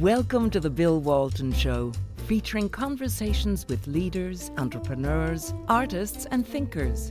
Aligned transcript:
Welcome 0.00 0.48
to 0.50 0.60
the 0.60 0.70
Bill 0.70 1.00
Walton 1.00 1.52
Show, 1.52 1.90
featuring 2.28 2.68
conversations 2.68 3.66
with 3.68 3.84
leaders, 3.88 4.52
entrepreneurs, 4.56 5.52
artists, 5.66 6.24
and 6.30 6.46
thinkers. 6.46 7.10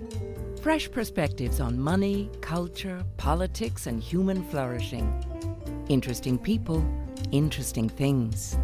Fresh 0.62 0.92
perspectives 0.92 1.60
on 1.60 1.78
money, 1.78 2.32
culture, 2.40 3.04
politics, 3.18 3.88
and 3.88 4.02
human 4.02 4.42
flourishing. 4.46 5.06
Interesting 5.90 6.38
people, 6.38 6.82
interesting 7.34 7.90
things. 7.90 8.58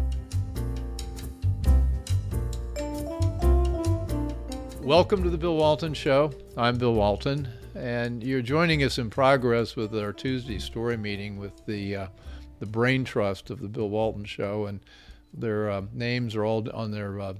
Welcome 4.80 5.22
to 5.22 5.28
the 5.28 5.36
Bill 5.38 5.56
Walton 5.56 5.92
Show. 5.92 6.32
I'm 6.56 6.78
Bill 6.78 6.94
Walton, 6.94 7.46
and 7.74 8.24
you're 8.24 8.40
joining 8.40 8.84
us 8.84 8.96
in 8.96 9.10
progress 9.10 9.76
with 9.76 9.94
our 9.94 10.14
Tuesday 10.14 10.58
story 10.58 10.96
meeting 10.96 11.36
with 11.36 11.66
the 11.66 11.96
uh, 11.96 12.06
the 12.58 12.66
Brain 12.66 13.04
Trust 13.04 13.50
of 13.50 13.60
the 13.60 13.68
Bill 13.68 13.88
Walton 13.88 14.24
Show, 14.24 14.66
and 14.66 14.80
their 15.32 15.70
uh, 15.70 15.82
names 15.92 16.36
are 16.36 16.44
all 16.44 16.68
on 16.72 16.90
their 16.90 17.20
uh, 17.20 17.34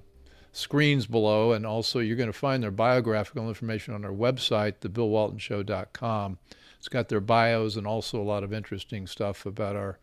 screens 0.53 1.07
below, 1.07 1.53
and 1.53 1.67
also 1.67 1.99
you're 1.99 2.17
going 2.17 2.29
to 2.29 2.33
find 2.33 2.63
their 2.63 2.71
biographical 2.71 3.49
information 3.49 3.95
on 3.95 4.03
their 4.03 4.13
website, 4.13 4.75
thebillwaltonshow.com. 4.81 6.39
It's 6.79 6.89
got 6.89 7.09
their 7.09 7.21
bios 7.21 7.77
and 7.77 7.87
also 7.87 8.21
a 8.21 8.23
lot 8.23 8.45
of 8.45 8.53
interesting 8.53 9.07
stuff 9.07 9.47
about 9.47 9.77
our 9.77 9.99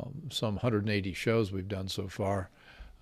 um, 0.00 0.14
some 0.30 0.54
180 0.54 1.12
shows 1.12 1.52
we've 1.52 1.68
done 1.68 1.88
so 1.88 2.08
far. 2.08 2.50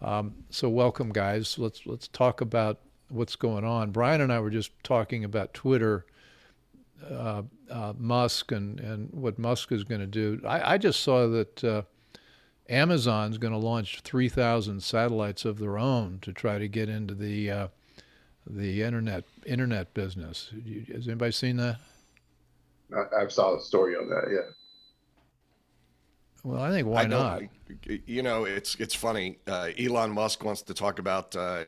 Um, 0.02 0.34
so 0.50 0.68
welcome, 0.68 1.10
guys. 1.10 1.58
Let's 1.58 1.86
let's 1.86 2.08
talk 2.08 2.40
about 2.40 2.80
what's 3.08 3.36
going 3.36 3.64
on. 3.64 3.90
Brian 3.90 4.20
and 4.20 4.32
I 4.32 4.40
were 4.40 4.50
just 4.50 4.72
talking 4.82 5.24
about 5.24 5.54
Twitter, 5.54 6.06
uh, 7.08 7.42
uh, 7.70 7.94
Musk, 7.96 8.52
and, 8.52 8.80
and 8.80 9.12
what 9.12 9.38
Musk 9.38 9.72
is 9.72 9.84
going 9.84 10.00
to 10.00 10.06
do. 10.06 10.40
I, 10.46 10.74
I, 10.74 10.78
just 10.78 11.02
saw 11.02 11.26
that 11.28 11.64
uh, 11.64 11.82
Amazon's 12.68 13.38
going 13.38 13.52
to 13.52 13.58
launch 13.58 14.00
3,000 14.02 14.82
satellites 14.82 15.44
of 15.44 15.58
their 15.58 15.78
own 15.78 16.18
to 16.22 16.32
try 16.32 16.58
to 16.58 16.68
get 16.68 16.88
into 16.88 17.14
the 17.14 17.50
uh, 17.50 17.68
the 18.46 18.82
internet 18.82 19.24
internet 19.46 19.92
business. 19.94 20.50
Has 20.92 21.06
anybody 21.06 21.32
seen 21.32 21.56
that? 21.58 21.78
I, 22.94 23.22
I 23.22 23.28
saw 23.28 23.54
the 23.54 23.62
story 23.62 23.94
on 23.96 24.08
that. 24.08 24.28
Yeah. 24.30 24.52
Well, 26.42 26.62
I 26.62 26.70
think 26.70 26.86
why 26.86 27.02
I 27.02 27.06
not? 27.06 27.42
You 28.06 28.22
know, 28.22 28.44
it's 28.44 28.74
it's 28.76 28.94
funny. 28.94 29.38
Uh, 29.46 29.70
Elon 29.78 30.10
Musk 30.10 30.42
wants 30.42 30.62
to 30.62 30.74
talk 30.74 30.98
about 30.98 31.36
uh, 31.36 31.64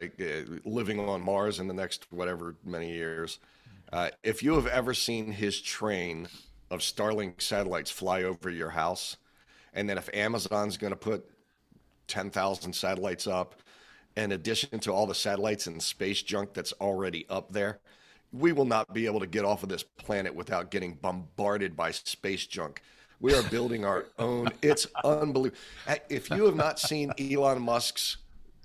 living 0.64 0.98
on 0.98 1.20
Mars 1.20 1.60
in 1.60 1.68
the 1.68 1.74
next 1.74 2.06
whatever 2.10 2.56
many 2.64 2.90
years. 2.90 3.38
Uh, 3.92 4.08
if 4.22 4.42
you 4.42 4.54
have 4.54 4.66
ever 4.66 4.94
seen 4.94 5.32
his 5.32 5.60
train 5.60 6.26
of 6.70 6.80
Starlink 6.80 7.42
satellites 7.42 7.90
fly 7.90 8.22
over 8.22 8.48
your 8.48 8.70
house, 8.70 9.18
and 9.74 9.88
then 9.88 9.98
if 9.98 10.08
Amazon's 10.14 10.76
going 10.78 10.92
to 10.92 10.96
put 10.96 11.28
ten 12.06 12.30
thousand 12.30 12.72
satellites 12.72 13.26
up, 13.26 13.56
in 14.16 14.32
addition 14.32 14.78
to 14.80 14.92
all 14.92 15.06
the 15.06 15.14
satellites 15.14 15.66
and 15.66 15.82
space 15.82 16.22
junk 16.22 16.54
that's 16.54 16.72
already 16.80 17.26
up 17.28 17.52
there, 17.52 17.80
we 18.32 18.52
will 18.52 18.64
not 18.64 18.92
be 18.94 19.04
able 19.06 19.20
to 19.20 19.26
get 19.26 19.44
off 19.44 19.62
of 19.62 19.68
this 19.68 19.82
planet 19.82 20.34
without 20.34 20.70
getting 20.70 20.94
bombarded 20.94 21.76
by 21.76 21.90
space 21.90 22.46
junk. 22.46 22.82
We 23.20 23.34
are 23.34 23.42
building 23.44 23.84
our 23.84 24.06
own. 24.18 24.48
It's 24.62 24.86
unbelievable. 25.04 25.60
If 26.08 26.30
you 26.30 26.46
have 26.46 26.56
not 26.56 26.78
seen 26.78 27.12
Elon 27.18 27.60
Musk's 27.60 28.16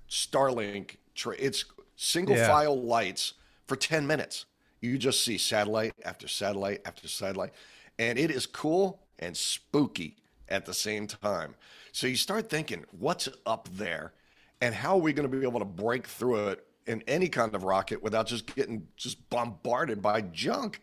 Starlink, 0.09 0.95
train, 1.15 1.37
it's 1.41 1.65
single 1.97 2.35
yeah. 2.35 2.47
file 2.47 2.81
lights 2.81 3.33
for 3.67 3.75
10 3.75 4.07
minutes. 4.07 4.45
You 4.81 4.97
just 4.97 5.23
see 5.23 5.37
satellite 5.37 5.93
after 6.03 6.27
satellite 6.27 6.81
after 6.85 7.07
satellite. 7.07 7.53
And 7.99 8.19
it 8.19 8.29
is 8.29 8.45
cool 8.45 8.99
and 9.19 9.35
spooky 9.35 10.17
at 10.49 10.65
the 10.65 10.73
same 10.73 11.07
time. 11.07 11.55
So 11.91 12.07
you 12.07 12.15
start 12.15 12.49
thinking, 12.49 12.85
what's 12.97 13.27
up 13.45 13.67
there? 13.71 14.13
And 14.61 14.73
how 14.73 14.95
are 14.95 15.01
we 15.01 15.13
going 15.13 15.29
to 15.29 15.37
be 15.37 15.45
able 15.45 15.59
to 15.59 15.65
break 15.65 16.07
through 16.07 16.49
it 16.49 16.67
in 16.85 17.03
any 17.07 17.27
kind 17.27 17.53
of 17.53 17.63
rocket 17.63 18.01
without 18.01 18.27
just 18.27 18.55
getting 18.55 18.87
just 18.95 19.29
bombarded 19.29 20.01
by 20.01 20.21
junk? 20.21 20.81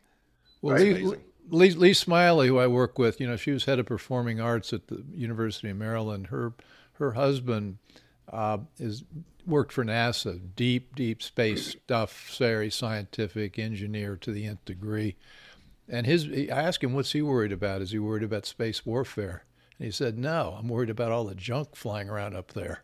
Well, 0.60 0.76
Lee, 0.76 1.16
Lee, 1.48 1.70
Lee, 1.70 1.92
Smiley, 1.92 2.48
who 2.48 2.58
I 2.58 2.66
work 2.66 2.98
with, 2.98 3.20
you 3.20 3.26
know, 3.26 3.36
she 3.36 3.50
was 3.50 3.64
head 3.64 3.78
of 3.78 3.86
performing 3.86 4.40
arts 4.40 4.72
at 4.72 4.88
the 4.88 5.04
University 5.12 5.70
of 5.70 5.76
Maryland. 5.76 6.28
Her 6.28 6.52
her 6.94 7.12
husband 7.12 7.78
uh, 8.32 8.58
is 8.78 9.04
worked 9.46 9.72
for 9.72 9.84
NASA, 9.84 10.40
deep, 10.56 10.94
deep 10.94 11.22
space 11.22 11.72
stuff, 11.84 12.34
very 12.38 12.70
scientific 12.70 13.58
engineer 13.58 14.16
to 14.16 14.32
the 14.32 14.46
nth 14.46 14.64
degree. 14.64 15.16
And 15.88 16.06
his, 16.06 16.26
I 16.26 16.62
asked 16.62 16.82
him, 16.82 16.94
what's 16.94 17.12
he 17.12 17.22
worried 17.22 17.52
about? 17.52 17.82
Is 17.82 17.90
he 17.90 17.98
worried 17.98 18.22
about 18.22 18.46
space 18.46 18.86
warfare? 18.86 19.44
And 19.78 19.86
he 19.86 19.92
said, 19.92 20.18
no, 20.18 20.56
I'm 20.58 20.68
worried 20.68 20.90
about 20.90 21.12
all 21.12 21.24
the 21.24 21.34
junk 21.34 21.76
flying 21.76 22.08
around 22.08 22.36
up 22.36 22.52
there. 22.52 22.82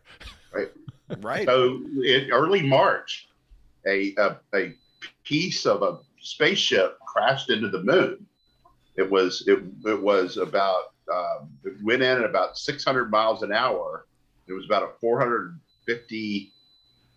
Right. 0.53 0.69
right. 1.21 1.47
So 1.47 1.81
in 2.05 2.29
early 2.31 2.61
March, 2.61 3.27
a, 3.87 4.13
a, 4.17 4.37
a 4.53 4.73
piece 5.23 5.65
of 5.65 5.81
a 5.81 5.99
spaceship 6.19 6.99
crashed 7.07 7.49
into 7.49 7.69
the 7.69 7.81
moon 7.81 8.27
it 8.95 9.09
was 9.09 9.43
it, 9.47 9.59
it 9.85 10.01
was 10.01 10.37
about 10.37 10.93
um, 11.11 11.49
it 11.63 11.73
went 11.83 12.01
in 12.01 12.17
at 12.17 12.23
about 12.23 12.57
600 12.57 13.09
miles 13.09 13.43
an 13.43 13.51
hour. 13.51 14.05
It 14.51 14.55
was 14.55 14.65
about 14.65 14.83
a 14.83 14.91
450 14.99 16.51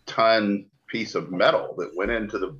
ton 0.06 0.66
piece 0.86 1.14
of 1.14 1.30
metal 1.32 1.74
that 1.78 1.90
went 1.96 2.10
into 2.10 2.38
the 2.38 2.56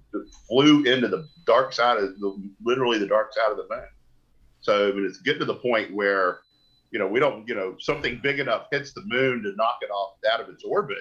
flew 0.48 0.82
into 0.84 1.08
the 1.08 1.28
dark 1.46 1.72
side 1.72 1.98
of 1.98 2.18
the 2.18 2.50
literally 2.64 2.98
the 2.98 3.06
dark 3.06 3.32
side 3.32 3.50
of 3.50 3.56
the 3.56 3.66
moon. 3.70 3.86
So 4.60 4.88
I 4.88 4.92
mean, 4.92 5.04
it's 5.04 5.18
getting 5.18 5.40
to 5.40 5.44
the 5.44 5.54
point 5.54 5.94
where 5.94 6.40
you 6.90 6.98
know 6.98 7.06
we 7.06 7.20
don't 7.20 7.46
you 7.48 7.54
know 7.54 7.76
something 7.78 8.20
big 8.22 8.40
enough 8.40 8.66
hits 8.72 8.92
the 8.92 9.02
moon 9.04 9.42
to 9.42 9.52
knock 9.56 9.78
it 9.82 9.90
off 9.90 10.16
out 10.32 10.40
of 10.40 10.48
its 10.48 10.64
orbit. 10.64 10.98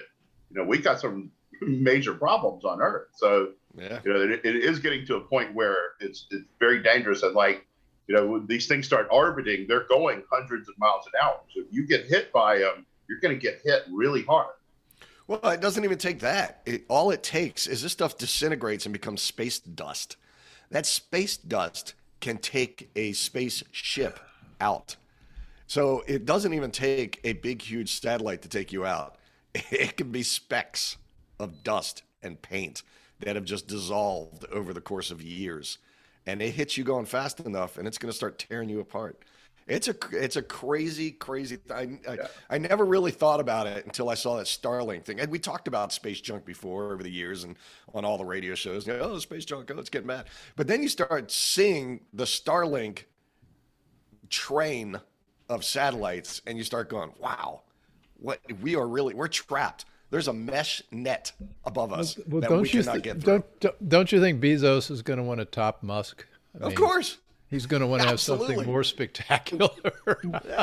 You 0.50 0.58
know 0.58 0.64
we 0.64 0.78
got 0.78 1.00
some 1.00 1.30
major 1.62 2.14
problems 2.14 2.64
on 2.64 2.80
Earth. 2.80 3.08
So 3.16 3.52
yeah. 3.76 4.00
you 4.04 4.12
know 4.12 4.20
it, 4.20 4.40
it 4.44 4.56
is 4.56 4.78
getting 4.78 5.06
to 5.06 5.16
a 5.16 5.20
point 5.20 5.54
where 5.54 5.94
it's 6.00 6.26
it's 6.30 6.44
very 6.60 6.82
dangerous 6.82 7.22
and 7.22 7.34
like 7.34 7.66
you 8.06 8.14
know, 8.14 8.26
when 8.26 8.46
these 8.46 8.66
things 8.66 8.86
start 8.86 9.08
orbiting, 9.10 9.66
they're 9.66 9.86
going 9.88 10.22
hundreds 10.30 10.68
of 10.68 10.78
miles 10.78 11.06
an 11.06 11.12
hour. 11.22 11.40
So 11.54 11.62
if 11.62 11.66
you 11.70 11.86
get 11.86 12.04
hit 12.06 12.32
by 12.32 12.58
them, 12.58 12.86
you're 13.08 13.20
going 13.20 13.34
to 13.34 13.40
get 13.40 13.60
hit 13.64 13.84
really 13.90 14.22
hard. 14.22 14.54
Well, 15.26 15.40
it 15.50 15.60
doesn't 15.60 15.84
even 15.84 15.98
take 15.98 16.20
that. 16.20 16.60
It, 16.66 16.84
all 16.88 17.10
it 17.10 17.22
takes 17.22 17.66
is 17.66 17.82
this 17.82 17.92
stuff 17.92 18.18
disintegrates 18.18 18.84
and 18.84 18.92
becomes 18.92 19.22
space 19.22 19.58
dust. 19.58 20.16
That 20.70 20.86
space 20.86 21.36
dust 21.36 21.94
can 22.20 22.38
take 22.38 22.90
a 22.94 23.12
spaceship 23.12 24.20
out. 24.60 24.96
So 25.66 26.04
it 26.06 26.26
doesn't 26.26 26.52
even 26.52 26.70
take 26.70 27.20
a 27.24 27.32
big, 27.34 27.62
huge 27.62 28.00
satellite 28.00 28.42
to 28.42 28.48
take 28.48 28.72
you 28.72 28.84
out. 28.84 29.16
It 29.70 29.96
can 29.96 30.10
be 30.10 30.22
specks 30.22 30.96
of 31.38 31.62
dust 31.62 32.02
and 32.22 32.40
paint 32.42 32.82
that 33.20 33.36
have 33.36 33.44
just 33.44 33.68
dissolved 33.68 34.44
over 34.50 34.74
the 34.74 34.80
course 34.80 35.10
of 35.10 35.22
years 35.22 35.78
and 36.26 36.40
it 36.40 36.50
hits 36.50 36.76
you 36.76 36.84
going 36.84 37.04
fast 37.04 37.40
enough, 37.40 37.76
and 37.76 37.86
it's 37.86 37.98
going 37.98 38.10
to 38.10 38.16
start 38.16 38.38
tearing 38.38 38.68
you 38.68 38.80
apart. 38.80 39.24
It's 39.66 39.88
a 39.88 39.94
it's 40.12 40.36
a 40.36 40.42
crazy 40.42 41.10
crazy. 41.10 41.58
I, 41.70 41.98
I, 42.06 42.14
yeah. 42.14 42.26
I 42.50 42.58
never 42.58 42.84
really 42.84 43.10
thought 43.10 43.40
about 43.40 43.66
it 43.66 43.86
until 43.86 44.10
I 44.10 44.14
saw 44.14 44.36
that 44.36 44.46
Starlink 44.46 45.04
thing. 45.04 45.20
And 45.20 45.30
we 45.30 45.38
talked 45.38 45.68
about 45.68 45.92
space 45.92 46.20
junk 46.20 46.44
before 46.44 46.92
over 46.92 47.02
the 47.02 47.10
years 47.10 47.44
and 47.44 47.56
on 47.94 48.04
all 48.04 48.18
the 48.18 48.26
radio 48.26 48.54
shows. 48.54 48.86
You 48.86 48.92
know, 48.92 49.00
oh, 49.00 49.18
space 49.18 49.46
junk, 49.46 49.70
oh, 49.74 49.78
it's 49.78 49.88
getting 49.88 50.08
mad. 50.08 50.26
But 50.56 50.66
then 50.66 50.82
you 50.82 50.88
start 50.88 51.30
seeing 51.30 52.00
the 52.12 52.24
Starlink 52.24 53.04
train 54.28 55.00
of 55.48 55.64
satellites, 55.64 56.42
and 56.46 56.58
you 56.58 56.64
start 56.64 56.90
going, 56.90 57.12
"Wow, 57.18 57.62
what 58.18 58.40
we 58.60 58.76
are 58.76 58.86
really 58.86 59.14
we're 59.14 59.28
trapped." 59.28 59.86
There's 60.10 60.28
a 60.28 60.32
mesh 60.32 60.82
net 60.92 61.32
above 61.64 61.92
us 61.92 62.18
well, 62.28 62.42
that 62.42 62.50
we 62.50 62.68
cannot 62.68 62.92
th- 62.92 63.02
get 63.02 63.20
through. 63.22 63.42
Don't, 63.60 63.88
don't 63.88 64.12
you 64.12 64.20
think 64.20 64.40
Bezos 64.40 64.90
is 64.90 65.02
going 65.02 65.16
to 65.16 65.24
want 65.24 65.40
to 65.40 65.44
top 65.44 65.82
Musk? 65.82 66.26
I 66.54 66.66
of 66.66 66.68
mean, 66.68 66.76
course. 66.76 67.18
He's 67.50 67.66
going 67.66 67.82
to 67.82 67.86
want 67.86 68.02
to 68.02 68.08
have 68.08 68.20
something 68.20 68.64
more 68.64 68.82
spectacular. 68.82 69.70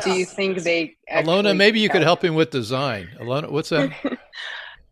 Do 0.03 0.11
you 0.11 0.25
think 0.25 0.59
they? 0.63 0.97
Alyona, 1.11 1.55
maybe 1.55 1.79
you 1.79 1.89
could 1.89 2.01
help 2.01 2.23
him 2.23 2.35
with 2.35 2.49
design. 2.49 3.09
Alyona, 3.19 3.49
what's 3.49 3.69
that? 3.69 3.91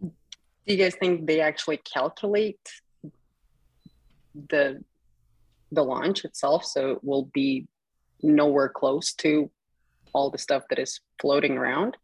Do 0.01 0.75
you 0.75 0.77
guys 0.77 0.95
think 0.95 1.25
they 1.25 1.41
actually 1.41 1.77
calculate 1.77 2.59
the 4.49 4.83
the 5.71 5.83
launch 5.83 6.25
itself, 6.25 6.65
so 6.65 6.91
it 6.91 7.03
will 7.03 7.25
be 7.33 7.67
nowhere 8.21 8.69
close 8.69 9.13
to 9.13 9.49
all 10.13 10.29
the 10.29 10.37
stuff 10.37 10.63
that 10.69 10.79
is 10.79 10.99
floating 11.19 11.57
around? 11.57 11.97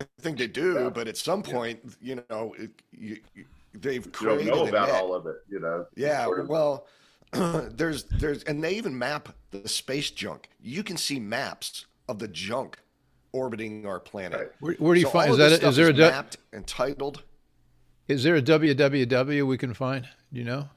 I 0.00 0.06
think 0.20 0.38
they 0.38 0.46
do, 0.46 0.74
yeah. 0.74 0.90
but 0.90 1.08
at 1.08 1.16
some 1.16 1.42
point, 1.42 1.80
yeah. 1.84 2.14
you 2.14 2.24
know, 2.30 2.54
it, 2.58 2.70
you, 2.92 3.18
they've 3.74 4.10
created. 4.10 4.46
You 4.46 4.50
don't 4.50 4.64
know 4.64 4.68
about 4.68 4.88
net. 4.88 4.96
all 4.96 5.14
of 5.14 5.26
it, 5.26 5.36
you 5.48 5.60
know. 5.60 5.86
Yeah, 5.94 6.26
well, 6.48 6.86
there's 7.32 8.04
there's, 8.04 8.42
and 8.44 8.62
they 8.62 8.74
even 8.74 8.98
map 8.98 9.30
the 9.50 9.68
space 9.68 10.10
junk. 10.10 10.48
You 10.60 10.82
can 10.82 10.96
see 10.96 11.20
maps 11.20 11.86
of 12.08 12.18
the 12.18 12.28
junk 12.28 12.78
orbiting 13.32 13.86
our 13.86 14.00
planet. 14.00 14.38
Right. 14.38 14.50
Where, 14.60 14.74
where, 14.74 14.94
do 14.94 15.00
you 15.00 15.06
so 15.06 15.12
find? 15.12 15.30
Is 15.30 15.36
that 15.38 15.62
a, 15.62 15.68
is 15.68 15.76
there 15.76 15.88
a 15.88 15.92
de- 15.92 16.10
mapped 16.10 16.38
and 16.52 16.66
titled? 16.66 17.22
Is 18.08 18.24
there 18.24 18.34
a 18.34 18.42
www 18.42 19.46
we 19.46 19.58
can 19.58 19.74
find? 19.74 20.08
Do 20.32 20.38
you 20.38 20.44
know? 20.44 20.68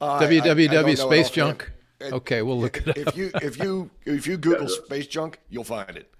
Uh, 0.00 0.20
www 0.20 0.84
I, 0.84 0.90
I 0.90 0.94
space 0.94 1.30
junk. 1.30 1.70
Okay, 2.02 2.42
we'll 2.42 2.60
look 2.60 2.78
it 2.78 2.88
up. 2.88 2.96
If 2.98 3.16
you 3.16 3.30
if 3.36 3.58
you 3.58 3.90
if 4.04 4.26
you 4.26 4.36
Google 4.36 4.68
space 4.68 5.06
junk, 5.06 5.38
you'll 5.48 5.64
find 5.64 5.96
it. 5.96 6.12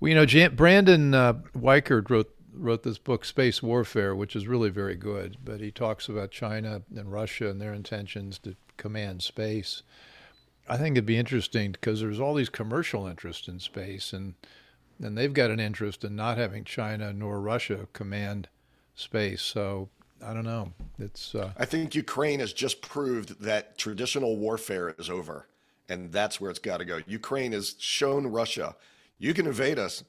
Well, 0.00 0.08
you 0.08 0.14
know, 0.14 0.26
Jan- 0.26 0.56
Brandon 0.56 1.14
uh, 1.14 1.34
Weichert 1.56 2.10
wrote 2.10 2.34
wrote 2.60 2.82
this 2.82 2.98
book, 2.98 3.24
Space 3.24 3.62
Warfare, 3.62 4.14
which 4.14 4.36
is 4.36 4.46
really 4.46 4.70
very 4.70 4.96
good. 4.96 5.38
But 5.44 5.60
he 5.60 5.70
talks 5.70 6.08
about 6.08 6.30
China 6.30 6.82
and 6.94 7.10
Russia 7.10 7.48
and 7.48 7.60
their 7.60 7.74
intentions 7.74 8.38
to 8.40 8.56
command 8.76 9.22
space. 9.22 9.82
I 10.68 10.76
think 10.76 10.94
it'd 10.94 11.06
be 11.06 11.18
interesting 11.18 11.72
because 11.72 12.00
there's 12.00 12.20
all 12.20 12.34
these 12.34 12.48
commercial 12.48 13.06
interests 13.06 13.48
in 13.48 13.58
space, 13.58 14.12
and 14.12 14.34
and 15.02 15.16
they've 15.16 15.32
got 15.32 15.50
an 15.50 15.58
interest 15.58 16.04
in 16.04 16.14
not 16.14 16.36
having 16.36 16.64
China 16.64 17.12
nor 17.12 17.40
Russia 17.40 17.88
command 17.92 18.48
space. 18.94 19.42
So 19.42 19.88
I 20.24 20.34
don't 20.34 20.44
know. 20.44 20.72
It's. 20.98 21.34
Uh, 21.34 21.52
I 21.56 21.64
think 21.64 21.94
Ukraine 21.94 22.40
has 22.40 22.52
just 22.52 22.82
proved 22.82 23.42
that 23.42 23.78
traditional 23.78 24.36
warfare 24.36 24.94
is 24.98 25.08
over, 25.08 25.48
and 25.88 26.12
that's 26.12 26.40
where 26.40 26.50
it's 26.50 26.58
got 26.58 26.76
to 26.78 26.84
go. 26.84 27.00
Ukraine 27.06 27.52
has 27.52 27.74
shown 27.78 28.26
Russia, 28.26 28.76
you 29.18 29.34
can 29.34 29.46
invade 29.46 29.78
us, 29.78 30.04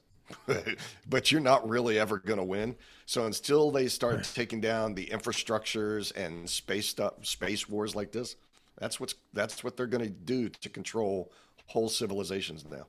but 1.08 1.30
you're 1.30 1.40
not 1.40 1.68
really 1.68 1.98
ever 1.98 2.18
going 2.18 2.38
to 2.38 2.44
win. 2.44 2.76
So 3.06 3.26
until 3.26 3.70
they 3.70 3.88
start 3.88 4.16
right. 4.16 4.30
taking 4.34 4.60
down 4.60 4.94
the 4.94 5.06
infrastructures 5.06 6.14
and 6.16 6.48
space 6.48 6.88
stuff, 6.88 7.26
space 7.26 7.68
wars 7.68 7.94
like 7.94 8.12
this, 8.12 8.36
that's 8.78 8.98
what's 8.98 9.14
that's 9.32 9.62
what 9.62 9.76
they're 9.76 9.86
going 9.86 10.04
to 10.04 10.10
do 10.10 10.48
to 10.48 10.68
control 10.68 11.32
whole 11.66 11.88
civilizations 11.88 12.64
now 12.68 12.86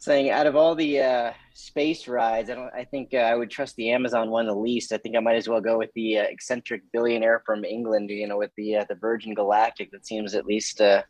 saying 0.00 0.30
out 0.30 0.46
of 0.46 0.56
all 0.56 0.74
the 0.74 0.98
uh, 0.98 1.32
space 1.52 2.08
rides, 2.08 2.50
I 2.50 2.54
don't. 2.54 2.72
I 2.74 2.84
think 2.84 3.14
uh, 3.14 3.18
I 3.18 3.36
would 3.36 3.50
trust 3.50 3.76
the 3.76 3.90
Amazon 3.90 4.30
one 4.30 4.46
the 4.46 4.54
least. 4.54 4.92
I 4.92 4.98
think 4.98 5.14
I 5.14 5.20
might 5.20 5.36
as 5.36 5.48
well 5.48 5.60
go 5.60 5.78
with 5.78 5.92
the 5.94 6.18
uh, 6.18 6.22
eccentric 6.22 6.82
billionaire 6.92 7.42
from 7.46 7.64
England. 7.64 8.10
You 8.10 8.26
know, 8.26 8.38
with 8.38 8.50
the 8.56 8.76
uh, 8.76 8.84
the 8.88 8.96
Virgin 8.96 9.34
Galactic. 9.34 9.92
That 9.92 10.06
seems 10.06 10.34
at 10.34 10.46
least. 10.46 10.80
Uh, 10.80 11.02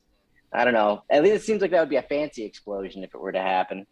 I 0.52 0.64
don't 0.64 0.74
know. 0.74 1.04
At 1.08 1.22
least 1.22 1.36
it 1.36 1.42
seems 1.42 1.62
like 1.62 1.70
that 1.70 1.80
would 1.80 1.88
be 1.88 1.96
a 1.96 2.02
fancy 2.02 2.44
explosion 2.44 3.04
if 3.04 3.14
it 3.14 3.20
were 3.20 3.32
to 3.32 3.40
happen. 3.40 3.86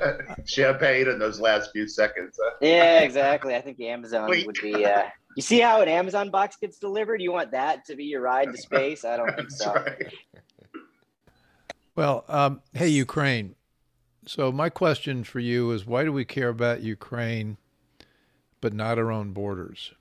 Champagne 0.44 1.08
in 1.08 1.18
those 1.18 1.40
last 1.40 1.72
few 1.72 1.86
seconds. 1.88 2.38
Yeah, 2.60 3.00
exactly. 3.00 3.54
I 3.54 3.60
think 3.60 3.76
the 3.76 3.88
Amazon 3.88 4.28
Wait. 4.28 4.46
would 4.46 4.58
be. 4.60 4.84
Uh, 4.84 5.04
you 5.36 5.42
see 5.42 5.60
how 5.60 5.80
an 5.80 5.88
Amazon 5.88 6.30
box 6.30 6.56
gets 6.56 6.78
delivered? 6.78 7.20
You 7.22 7.32
want 7.32 7.50
that 7.52 7.84
to 7.86 7.96
be 7.96 8.04
your 8.04 8.20
ride 8.20 8.52
to 8.52 8.58
space? 8.58 9.04
I 9.04 9.16
don't 9.16 9.34
think 9.34 9.50
so. 9.50 9.72
Right. 9.72 10.12
Well, 11.94 12.24
um, 12.28 12.62
hey, 12.72 12.88
Ukraine. 12.88 13.54
So, 14.26 14.52
my 14.52 14.70
question 14.70 15.24
for 15.24 15.40
you 15.40 15.72
is 15.72 15.84
why 15.84 16.04
do 16.04 16.12
we 16.12 16.24
care 16.24 16.48
about 16.48 16.80
Ukraine 16.80 17.56
but 18.62 18.72
not 18.72 18.96
our 18.96 19.12
own 19.12 19.32
borders? 19.32 19.92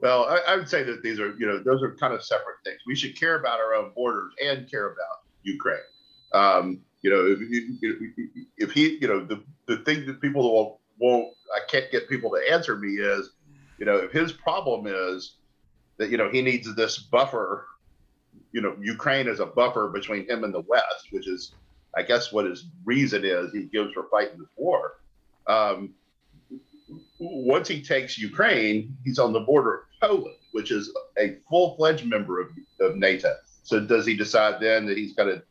Well, 0.00 0.24
I, 0.24 0.40
I, 0.52 0.56
would 0.56 0.68
say 0.68 0.82
that 0.82 1.02
these 1.02 1.18
are, 1.18 1.34
you 1.38 1.46
know, 1.46 1.58
those 1.58 1.82
are 1.82 1.94
kind 1.94 2.12
of 2.12 2.22
separate 2.22 2.56
things. 2.64 2.80
We 2.86 2.94
should 2.94 3.18
care 3.18 3.40
about 3.40 3.60
our 3.60 3.74
own 3.74 3.92
borders 3.94 4.32
and 4.44 4.70
care 4.70 4.88
about 4.88 5.22
Ukraine. 5.42 5.78
Um, 6.34 6.80
you 7.06 7.10
know, 7.10 7.22
if, 7.26 7.38
if, 8.58 8.72
he, 8.72 8.98
you 9.00 9.08
know, 9.08 9.24
the, 9.24 9.42
the 9.66 9.76
thing 9.84 10.06
that 10.06 10.20
people 10.20 10.52
won't, 10.52 10.74
won't, 10.98 11.34
I 11.54 11.60
can't 11.70 11.90
get 11.92 12.08
people 12.08 12.30
to 12.30 12.52
answer 12.52 12.76
me 12.76 12.94
is, 12.94 13.30
you 13.78 13.86
know, 13.86 13.96
if 13.96 14.10
his 14.10 14.32
problem 14.32 14.86
is 14.88 15.36
that, 15.98 16.10
you 16.10 16.16
know, 16.16 16.30
he 16.30 16.42
needs 16.42 16.74
this 16.74 16.98
buffer 16.98 17.66
you 18.52 18.62
know, 18.62 18.74
Ukraine 18.80 19.28
is 19.28 19.40
a 19.40 19.44
buffer 19.44 19.88
between 19.88 20.26
him 20.28 20.42
and 20.42 20.54
the 20.54 20.60
West, 20.60 21.08
which 21.10 21.28
is, 21.28 21.52
I 21.94 22.02
guess, 22.02 22.32
what 22.32 22.46
his 22.46 22.64
reason 22.86 23.22
is 23.22 23.52
he 23.52 23.64
gives 23.64 23.92
for 23.92 24.06
fighting 24.10 24.38
this 24.38 24.48
war. 24.56 24.94
Um, 25.46 25.94
once 27.18 27.68
he 27.68 27.82
takes 27.82 28.18
Ukraine, 28.18 28.96
he's 29.04 29.18
on 29.18 29.34
the 29.34 29.40
border 29.40 29.74
of 29.74 30.08
Poland, 30.08 30.36
which 30.52 30.70
is 30.70 30.90
a 31.18 31.36
full 31.48 31.76
fledged 31.76 32.06
member 32.06 32.40
of, 32.40 32.48
of 32.80 32.96
NATO. 32.96 33.34
So 33.62 33.80
does 33.80 34.06
he 34.06 34.16
decide 34.16 34.60
then 34.60 34.86
that 34.86 34.96
he's 34.96 35.14
going 35.14 35.34
to 35.34 35.42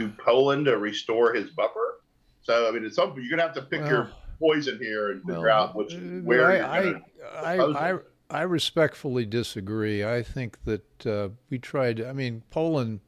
do 0.00 0.12
Poland 0.24 0.64
to 0.64 0.78
restore 0.78 1.34
his 1.34 1.50
buffer? 1.50 2.00
So 2.42 2.68
I 2.68 2.70
mean, 2.70 2.84
it's 2.84 2.96
something 2.96 3.22
you're 3.22 3.36
going 3.36 3.38
to 3.38 3.54
have 3.54 3.54
to 3.54 3.70
pick 3.70 3.82
well, 3.82 3.90
your 3.90 4.10
poison 4.38 4.78
here 4.78 5.10
and 5.10 5.20
figure 5.22 5.42
well, 5.42 5.68
out 5.68 5.76
which 5.76 5.94
uh, 5.94 5.98
where. 6.24 6.50
I 6.50 7.00
I, 7.34 7.56
I, 7.56 7.92
I, 7.92 7.98
I 8.30 8.42
respectfully 8.42 9.26
disagree. 9.26 10.04
I 10.04 10.22
think 10.22 10.64
that 10.64 11.06
uh, 11.06 11.28
we 11.50 11.58
tried. 11.58 12.00
I 12.00 12.12
mean, 12.12 12.42
Poland, 12.50 13.00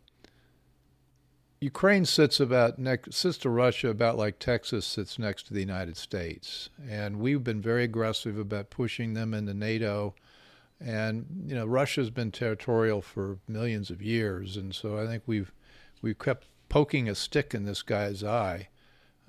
Ukraine 1.60 2.04
sits 2.04 2.40
about 2.40 2.78
next 2.78 3.14
sits 3.14 3.38
to 3.38 3.50
Russia 3.50 3.88
about 3.88 4.18
like 4.18 4.38
Texas 4.38 4.86
sits 4.86 5.18
next 5.18 5.46
to 5.46 5.54
the 5.54 5.60
United 5.60 5.96
States, 5.96 6.68
and 6.88 7.18
we've 7.20 7.42
been 7.42 7.62
very 7.62 7.84
aggressive 7.84 8.38
about 8.38 8.70
pushing 8.70 9.14
them 9.14 9.32
into 9.32 9.54
NATO. 9.54 10.14
And 10.78 11.44
you 11.46 11.54
know, 11.54 11.64
Russia's 11.64 12.10
been 12.10 12.32
territorial 12.32 13.00
for 13.00 13.38
millions 13.46 13.88
of 13.88 14.02
years, 14.02 14.56
and 14.56 14.74
so 14.74 14.98
I 14.98 15.06
think 15.06 15.22
we've 15.26 15.52
we've 16.02 16.18
kept 16.18 16.46
poking 16.72 17.06
a 17.06 17.14
stick 17.14 17.52
in 17.52 17.64
this 17.64 17.82
guy's 17.82 18.24
eye. 18.24 18.66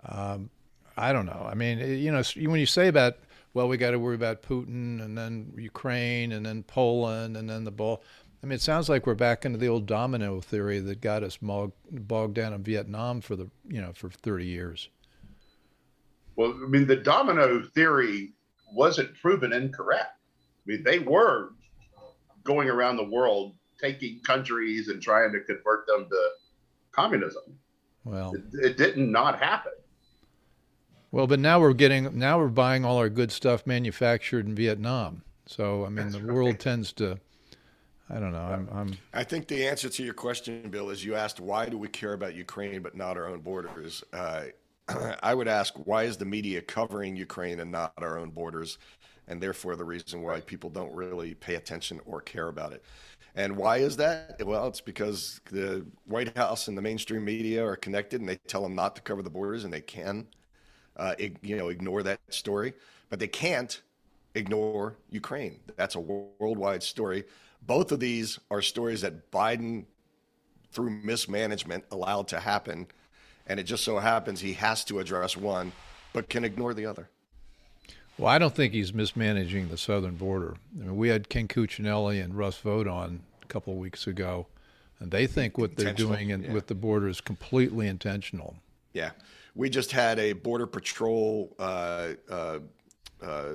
Um, 0.05 0.49
I 0.95 1.11
don't 1.11 1.25
know. 1.25 1.45
I 1.45 1.55
mean, 1.55 1.77
you 1.77 2.09
know, 2.09 2.23
when 2.49 2.59
you 2.59 2.65
say 2.65 2.87
about 2.87 3.17
well, 3.53 3.67
we 3.67 3.77
got 3.77 3.91
to 3.91 3.99
worry 3.99 4.15
about 4.15 4.41
Putin 4.41 5.03
and 5.03 5.15
then 5.15 5.53
Ukraine 5.57 6.31
and 6.31 6.43
then 6.43 6.63
Poland 6.63 7.37
and 7.37 7.47
then 7.47 7.65
the 7.65 7.71
ball. 7.71 8.01
I 8.41 8.47
mean, 8.47 8.55
it 8.55 8.61
sounds 8.61 8.89
like 8.89 9.05
we're 9.05 9.13
back 9.13 9.45
into 9.45 9.59
the 9.59 9.67
old 9.67 9.85
domino 9.85 10.39
theory 10.39 10.79
that 10.79 11.01
got 11.01 11.21
us 11.21 11.37
bogged 11.41 12.33
down 12.33 12.53
in 12.53 12.63
Vietnam 12.63 13.19
for 13.19 13.35
the 13.35 13.49
you 13.67 13.81
know 13.81 13.91
for 13.93 14.09
30 14.09 14.45
years. 14.45 14.89
Well, 16.37 16.53
I 16.63 16.67
mean, 16.67 16.87
the 16.87 16.95
domino 16.95 17.61
theory 17.75 18.31
wasn't 18.71 19.15
proven 19.15 19.51
incorrect. 19.51 20.17
I 20.65 20.71
mean, 20.71 20.83
they 20.83 20.99
were 20.99 21.49
going 22.45 22.69
around 22.69 22.95
the 22.95 23.09
world 23.09 23.55
taking 23.79 24.21
countries 24.21 24.87
and 24.87 25.01
trying 25.01 25.33
to 25.33 25.41
convert 25.41 25.85
them 25.87 26.07
to 26.09 26.29
communism. 26.93 27.43
Well, 28.05 28.33
it, 28.35 28.43
it 28.53 28.77
didn't 28.77 29.11
not 29.11 29.39
happen. 29.39 29.73
Well, 31.11 31.27
but 31.27 31.39
now 31.39 31.59
we're 31.59 31.73
getting 31.73 32.17
now 32.17 32.39
we're 32.39 32.47
buying 32.47 32.85
all 32.85 32.97
our 32.97 33.09
good 33.09 33.31
stuff 33.31 33.67
manufactured 33.67 34.47
in 34.47 34.55
Vietnam. 34.55 35.23
So 35.45 35.85
I 35.85 35.89
mean, 35.89 36.07
That's 36.07 36.15
the 36.15 36.23
right. 36.23 36.33
world 36.33 36.59
tends 36.59 36.91
to. 36.93 37.19
I 38.09 38.19
don't 38.19 38.31
know. 38.31 38.39
I'm, 38.39 38.69
I'm. 38.73 38.97
I 39.13 39.23
think 39.23 39.47
the 39.47 39.65
answer 39.67 39.89
to 39.89 40.03
your 40.03 40.13
question, 40.13 40.69
Bill, 40.69 40.89
is 40.89 41.05
you 41.05 41.15
asked 41.15 41.39
why 41.39 41.67
do 41.67 41.77
we 41.77 41.87
care 41.87 42.13
about 42.13 42.35
Ukraine 42.35 42.81
but 42.81 42.95
not 42.95 43.17
our 43.17 43.27
own 43.27 43.41
borders. 43.41 44.03
Uh, 44.11 44.45
I 45.23 45.33
would 45.33 45.47
ask 45.47 45.73
why 45.85 46.03
is 46.03 46.17
the 46.17 46.25
media 46.25 46.61
covering 46.61 47.15
Ukraine 47.15 47.59
and 47.59 47.71
not 47.71 47.93
our 47.97 48.17
own 48.17 48.31
borders, 48.31 48.77
and 49.27 49.41
therefore 49.41 49.75
the 49.75 49.85
reason 49.85 50.21
why 50.21 50.41
people 50.41 50.69
don't 50.69 50.93
really 50.93 51.33
pay 51.35 51.55
attention 51.55 51.99
or 52.05 52.21
care 52.21 52.47
about 52.47 52.73
it. 52.73 52.83
And 53.35 53.57
why 53.57 53.77
is 53.77 53.97
that? 53.97 54.41
Well, 54.45 54.67
it's 54.67 54.81
because 54.81 55.41
the 55.51 55.85
White 56.05 56.37
House 56.37 56.67
and 56.67 56.77
the 56.77 56.81
mainstream 56.81 57.25
media 57.25 57.65
are 57.65 57.75
connected, 57.75 58.21
and 58.21 58.29
they 58.29 58.35
tell 58.47 58.61
them 58.61 58.75
not 58.75 58.95
to 58.95 59.01
cover 59.01 59.23
the 59.23 59.29
borders, 59.29 59.63
and 59.63 59.73
they 59.73 59.81
can 59.81 60.27
uh, 60.97 61.15
you 61.41 61.55
know, 61.55 61.69
ignore 61.69 62.03
that 62.03 62.19
story, 62.29 62.73
but 63.09 63.19
they 63.19 63.27
can't 63.27 63.81
ignore 64.35 64.95
Ukraine. 65.09 65.59
That's 65.75 65.95
a 65.95 65.99
worldwide 65.99 66.83
story. 66.83 67.25
Both 67.65 67.91
of 67.91 67.99
these 67.99 68.39
are 68.51 68.61
stories 68.61 69.01
that 69.01 69.31
Biden, 69.31 69.85
through 70.71 70.89
mismanagement, 70.89 71.85
allowed 71.91 72.27
to 72.29 72.39
happen. 72.39 72.87
And 73.47 73.59
it 73.59 73.63
just 73.63 73.83
so 73.83 73.99
happens 73.99 74.39
he 74.39 74.53
has 74.53 74.83
to 74.85 74.99
address 74.99 75.35
one, 75.35 75.71
but 76.13 76.29
can 76.29 76.43
ignore 76.43 76.73
the 76.73 76.85
other. 76.85 77.09
Well, 78.17 78.27
I 78.27 78.37
don't 78.37 78.55
think 78.55 78.73
he's 78.73 78.93
mismanaging 78.93 79.69
the 79.69 79.77
southern 79.77 80.15
border. 80.15 80.55
I 80.79 80.83
mean, 80.83 80.97
we 80.97 81.09
had 81.09 81.29
Ken 81.29 81.47
Cuccinelli 81.47 82.23
and 82.23 82.35
Russ 82.35 82.57
Vought 82.57 82.87
on 82.87 83.21
a 83.41 83.45
couple 83.47 83.73
of 83.73 83.79
weeks 83.79 84.05
ago, 84.05 84.47
and 84.99 85.11
they 85.11 85.25
think 85.25 85.57
what 85.57 85.75
they're 85.75 85.93
doing 85.93 86.29
in, 86.29 86.43
yeah. 86.43 86.53
with 86.53 86.67
the 86.67 86.75
border 86.75 87.07
is 87.07 87.21
completely 87.21 87.87
intentional. 87.87 88.55
Yeah 88.93 89.11
we 89.55 89.69
just 89.69 89.91
had 89.91 90.19
a 90.19 90.33
border 90.33 90.65
patrol 90.65 91.55
uh, 91.59 92.09
uh, 92.29 92.59
uh, 93.21 93.51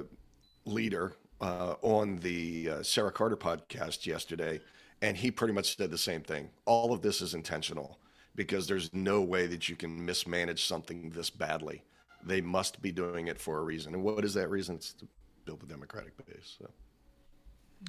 leader 0.64 1.14
uh, 1.40 1.74
on 1.82 2.18
the 2.18 2.70
uh, 2.70 2.82
Sarah 2.82 3.12
Carter 3.12 3.36
podcast 3.36 4.06
yesterday, 4.06 4.60
and 5.02 5.16
he 5.16 5.30
pretty 5.30 5.54
much 5.54 5.76
said 5.76 5.90
the 5.90 5.98
same 5.98 6.22
thing. 6.22 6.50
All 6.66 6.92
of 6.92 7.02
this 7.02 7.20
is 7.20 7.34
intentional 7.34 7.98
because 8.34 8.66
there's 8.66 8.92
no 8.94 9.20
way 9.20 9.46
that 9.46 9.68
you 9.68 9.76
can 9.76 10.04
mismanage 10.04 10.64
something 10.64 11.10
this 11.10 11.30
badly. 11.30 11.82
They 12.28 12.40
must 12.40 12.80
be 12.80 12.92
doing 12.92 13.26
it 13.28 13.38
for 13.38 13.58
a 13.58 13.62
reason. 13.62 13.94
And 13.94 14.02
what 14.02 14.25
is 14.25 14.35
that 14.35 14.49
reason? 14.49 14.76
It's 14.76 14.92
to 14.94 15.08
build 15.44 15.62
a 15.62 15.66
Democratic 15.66 16.14
base. 16.26 16.56
So. 16.58 16.70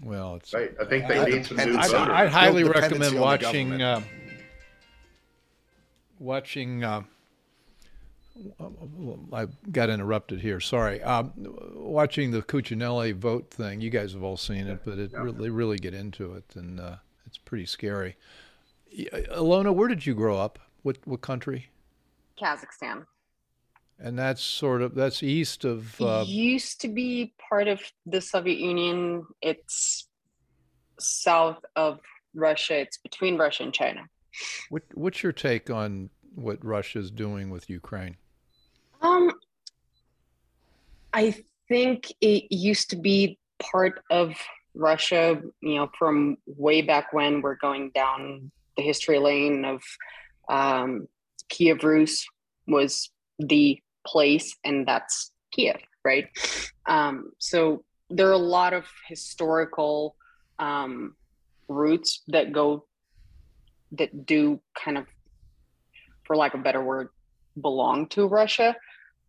Well, 0.03 0.35
it's 0.35 0.53
right. 0.53 0.73
I 0.79 0.85
think 0.85 1.07
they 1.07 1.23
need 1.25 1.45
some 1.45 1.57
new 1.57 1.73
voters. 1.73 1.93
I, 1.93 2.23
would 2.23 2.31
highly 2.31 2.63
recommend 2.63 3.19
watching 3.19 3.81
uh, 3.81 4.01
watching 6.19 6.83
I 9.33 9.47
got 9.71 9.89
interrupted 9.89 10.41
here. 10.41 10.59
Sorry. 10.59 11.01
Um, 11.03 11.33
watching 11.75 12.31
the 12.31 12.41
Cuccinelli 12.41 13.13
Vought 13.13 13.49
thing, 13.49 13.81
you 13.81 13.89
guys 13.89 14.13
have 14.13 14.23
all 14.23 14.37
seen 14.37 14.67
it, 14.67 14.81
but 14.85 14.97
it 14.97 15.11
really, 15.13 15.37
they 15.37 15.49
really 15.49 15.77
get 15.77 15.93
into 15.93 16.33
it, 16.33 16.45
and 16.55 16.79
uh, 16.79 16.95
it's 17.25 17.37
pretty 17.37 17.65
scary. 17.65 18.15
Alyona, 18.97 19.73
where 19.73 19.87
did 19.87 20.05
you 20.05 20.15
grow 20.15 20.37
up? 20.37 20.59
What 20.83 20.97
what 21.05 21.21
country? 21.21 21.69
Kazakhstan. 22.41 23.05
And 24.01 24.17
that's 24.17 24.41
sort 24.41 24.81
of 24.81 24.95
that's 24.95 25.21
east 25.23 25.65
of. 25.65 25.99
Uh, 25.99 26.23
used 26.25 26.79
to 26.81 26.87
be 26.87 27.33
part 27.49 27.67
of 27.67 27.81
the 28.05 28.21
Soviet 28.21 28.59
Union. 28.59 29.25
It's 29.41 30.07
south 30.99 31.63
of 31.75 31.99
Russia. 32.33 32.79
It's 32.79 32.97
between 32.97 33.37
Russia 33.37 33.63
and 33.63 33.73
China. 33.73 34.07
What, 34.69 34.83
what's 34.93 35.23
your 35.23 35.31
take 35.31 35.69
on 35.69 36.09
what 36.35 36.63
Russia's 36.63 37.11
doing 37.11 37.49
with 37.49 37.69
Ukraine? 37.69 38.15
Um, 39.01 39.31
I 41.13 41.35
think 41.67 42.13
it 42.21 42.51
used 42.51 42.89
to 42.91 42.95
be 42.95 43.37
part 43.59 44.01
of 44.09 44.33
Russia, 44.75 45.41
you 45.61 45.75
know, 45.75 45.89
from 45.97 46.37
way 46.45 46.81
back 46.81 47.11
when 47.11 47.41
we're 47.41 47.55
going 47.55 47.91
down 47.93 48.51
the 48.77 48.83
history 48.83 49.19
lane 49.19 49.65
of 49.65 49.81
um, 50.47 51.07
Kiev 51.49 51.83
Rus 51.83 52.25
was 52.67 53.09
the 53.39 53.81
place, 54.05 54.55
and 54.63 54.87
that's 54.87 55.31
Kiev, 55.51 55.77
right? 56.03 56.27
Um, 56.85 57.31
so 57.37 57.83
there 58.09 58.27
are 58.27 58.33
a 58.33 58.37
lot 58.37 58.73
of 58.73 58.85
historical 59.07 60.15
um, 60.57 61.15
roots 61.67 62.23
that 62.27 62.51
go 62.51 62.85
that 63.91 64.25
do 64.25 64.61
kind 64.75 64.97
of, 64.97 65.05
for 66.23 66.35
lack 66.35 66.53
of 66.53 66.59
a 66.59 66.63
better 66.63 66.83
word, 66.83 67.09
belong 67.59 68.07
to 68.07 68.27
Russia. 68.27 68.75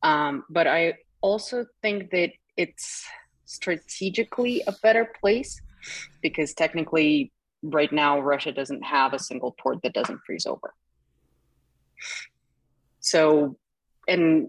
Um, 0.02 0.44
but 0.50 0.66
I 0.66 0.94
also 1.20 1.66
think 1.82 2.10
that 2.10 2.30
it's 2.56 3.06
strategically 3.46 4.62
a 4.66 4.72
better 4.82 5.12
place 5.20 5.60
because 6.22 6.52
technically 6.54 7.32
right 7.62 7.92
now 7.92 8.20
Russia 8.20 8.52
doesn't 8.52 8.82
have 8.82 9.12
a 9.12 9.18
single 9.18 9.52
port 9.52 9.78
that 9.82 9.92
doesn't 9.92 10.20
freeze 10.26 10.46
over. 10.46 10.74
So 13.00 13.56
and 14.06 14.48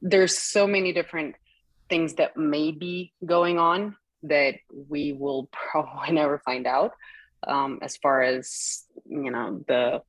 there's 0.00 0.36
so 0.36 0.66
many 0.66 0.92
different 0.92 1.34
things 1.88 2.14
that 2.14 2.36
may 2.36 2.72
be 2.72 3.12
going 3.24 3.58
on 3.58 3.96
that 4.22 4.54
we 4.88 5.12
will 5.12 5.48
probably 5.70 6.14
never 6.14 6.38
find 6.38 6.66
out 6.66 6.92
um, 7.46 7.78
as 7.82 7.96
far 7.96 8.22
as 8.22 8.84
you 9.04 9.30
know 9.30 9.62
the 9.68 10.02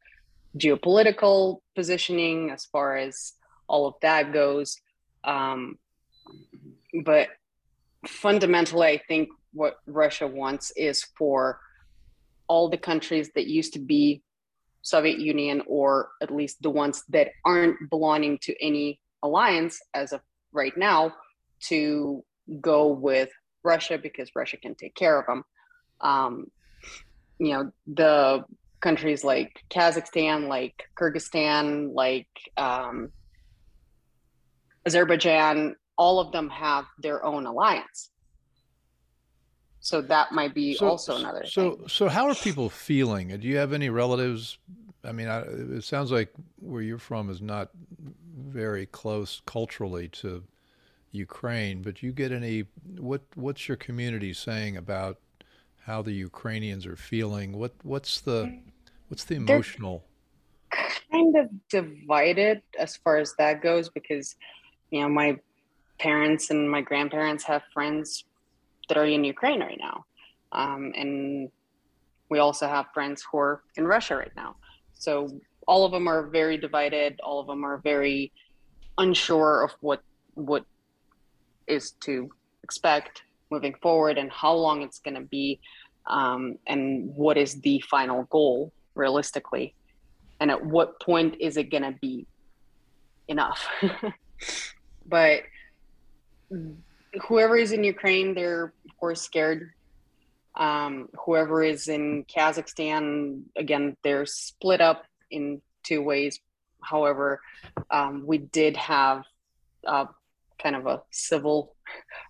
geopolitical 0.58 1.60
positioning 1.76 2.50
as 2.50 2.66
far 2.66 2.98
as 2.98 3.34
all 3.68 3.86
of 3.86 3.96
that 4.02 4.34
goes. 4.34 4.78
Um, 5.24 5.78
but 7.04 7.28
fundamentally 8.06 8.88
i 8.88 9.02
think 9.08 9.30
what 9.54 9.78
russia 9.88 10.28
wants 10.28 10.72
is 10.76 11.04
for 11.18 11.60
all 12.48 12.70
the 12.70 12.78
countries 12.78 13.30
that 13.36 13.48
used 13.48 13.74
to 13.74 13.80
be 13.80 14.22
soviet 14.82 15.20
union 15.20 15.62
or 15.68 16.10
at 16.22 16.32
least 16.32 16.62
the 16.62 16.70
ones 16.70 17.04
that 17.10 17.30
aren't 17.44 17.90
belonging 17.90 18.38
to 18.38 18.56
any 18.64 19.00
alliance 19.24 19.80
as 19.94 20.14
of 20.14 20.22
right 20.52 20.76
now 20.78 21.14
to 21.68 22.24
go 22.62 22.88
with 22.88 23.30
Russia 23.64 23.98
because 23.98 24.30
Russia 24.36 24.58
can 24.58 24.76
take 24.76 24.96
care 24.96 25.20
of 25.20 25.26
them. 25.26 25.44
Um, 26.02 26.48
you 27.40 27.54
know, 27.54 27.72
the 27.88 28.46
countries 28.82 29.24
like 29.24 29.64
Kazakhstan, 29.70 30.48
like 30.48 30.90
Kyrgyzstan, 30.96 31.94
like 31.94 32.28
um, 32.56 33.12
Azerbaijan, 34.86 35.76
all 35.98 36.20
of 36.20 36.32
them 36.32 36.50
have 36.50 36.86
their 37.00 37.24
own 37.26 37.46
alliance. 37.46 38.10
So 39.80 40.02
that 40.02 40.32
might 40.32 40.54
be 40.54 40.76
so, 40.76 40.88
also 40.88 41.18
another. 41.18 41.46
So, 41.46 41.76
thing. 41.76 41.88
so 41.88 42.10
how 42.10 42.28
are 42.28 42.36
people 42.36 42.70
feeling? 42.70 43.38
Do 43.40 43.48
you 43.48 43.58
have 43.58 43.74
any 43.74 43.90
relatives? 43.90 44.58
I 45.04 45.12
mean, 45.12 45.28
I, 45.28 45.40
it 45.42 45.84
sounds 45.84 46.12
like 46.12 46.34
where 46.60 46.82
you're 46.82 46.98
from 46.98 47.30
is 47.30 47.42
not 47.42 47.70
very 48.38 48.86
close 48.86 49.42
culturally 49.46 50.08
to 50.10 50.44
Ukraine, 51.12 51.82
but 51.82 52.04
you 52.04 52.12
get 52.12 52.32
any 52.32 52.66
what 52.98 53.22
what's 53.36 53.68
your 53.68 53.78
community 53.78 54.34
saying 54.34 54.78
about 54.78 55.20
how 55.86 56.02
the 56.02 56.12
Ukrainians 56.12 56.86
are 56.86 56.96
feeling? 56.96 57.58
What 57.58 57.74
what's 57.84 58.22
the 58.22 58.60
what's 59.08 59.24
the 59.24 59.36
emotional 59.36 60.04
They're 60.72 60.90
kind 61.12 61.36
of 61.38 61.50
divided 61.70 62.62
as 62.78 62.98
far 62.98 63.18
as 63.18 63.34
that 63.38 63.62
goes 63.62 63.90
because 63.90 64.36
you 64.92 65.02
know 65.02 65.10
my 65.10 65.40
parents 66.00 66.52
and 66.52 66.70
my 66.70 66.82
grandparents 66.82 67.44
have 67.46 67.64
friends 67.74 68.26
that 68.88 68.98
are 68.98 69.06
in 69.06 69.24
Ukraine 69.24 69.62
right 69.62 69.80
now. 69.80 70.06
Um, 70.52 70.94
and 70.96 71.50
we 72.30 72.40
also 72.40 72.68
have 72.68 72.88
friends 72.94 73.26
who 73.30 73.38
are 73.40 73.62
in 73.76 73.86
Russia 73.86 74.16
right 74.18 74.36
now. 74.36 74.56
So 74.94 75.40
all 75.68 75.86
of 75.86 75.92
them 75.92 76.08
are 76.08 76.24
very 76.28 76.58
divided. 76.58 77.20
All 77.24 77.40
of 77.40 77.48
them 77.48 77.64
are 77.64 77.78
very 77.78 78.32
unsure 78.98 79.64
of 79.64 79.72
what 79.82 80.02
what 80.34 80.66
is 81.68 81.92
to 81.92 82.30
expect 82.64 83.24
moving 83.52 83.76
forward 83.82 84.18
and 84.18 84.32
how 84.32 84.54
long 84.54 84.82
it's 84.82 85.00
going 85.00 85.16
to 85.16 85.22
be 85.22 85.60
um, 86.06 86.58
and 86.68 87.14
what 87.16 87.38
is 87.38 87.62
the 87.62 87.80
final 87.90 88.24
goal 88.24 88.72
realistically? 88.96 89.74
And 90.40 90.50
at 90.50 90.66
what 90.66 91.00
point 91.02 91.36
is 91.40 91.58
it 91.58 91.70
going 91.70 91.84
to 91.84 91.96
be 92.02 92.26
enough? 93.28 93.68
But 95.08 95.44
whoever 97.28 97.56
is 97.58 97.72
in 97.72 97.84
ukraine 97.84 98.34
they're 98.36 98.66
of 98.66 98.98
course 99.00 99.22
scared. 99.22 99.72
Um, 100.56 101.10
whoever 101.26 101.64
is 101.64 101.88
in 101.88 102.26
kazakhstan 102.26 103.44
again 103.56 103.96
they're 104.04 104.26
split 104.26 104.82
up 104.82 105.06
in 105.32 105.62
two 105.84 106.02
ways. 106.02 106.40
However 106.82 107.42
um, 107.90 108.24
we 108.26 108.38
did 108.38 108.78
have 108.78 109.24
uh, 109.86 110.06
kind 110.62 110.76
of 110.76 110.86
a 110.88 111.02
civil 111.12 111.76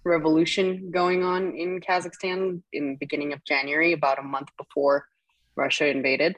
revolution 0.04 0.92
going 0.92 1.24
on 1.24 1.56
in 1.56 1.80
Kazakhstan 1.80 2.62
in 2.74 2.90
the 2.90 2.98
beginning 3.00 3.34
of 3.34 3.44
January, 3.44 3.94
about 3.94 4.20
a 4.20 4.24
month 4.24 4.50
before 4.58 5.08
Russia 5.56 5.88
invaded 5.88 6.38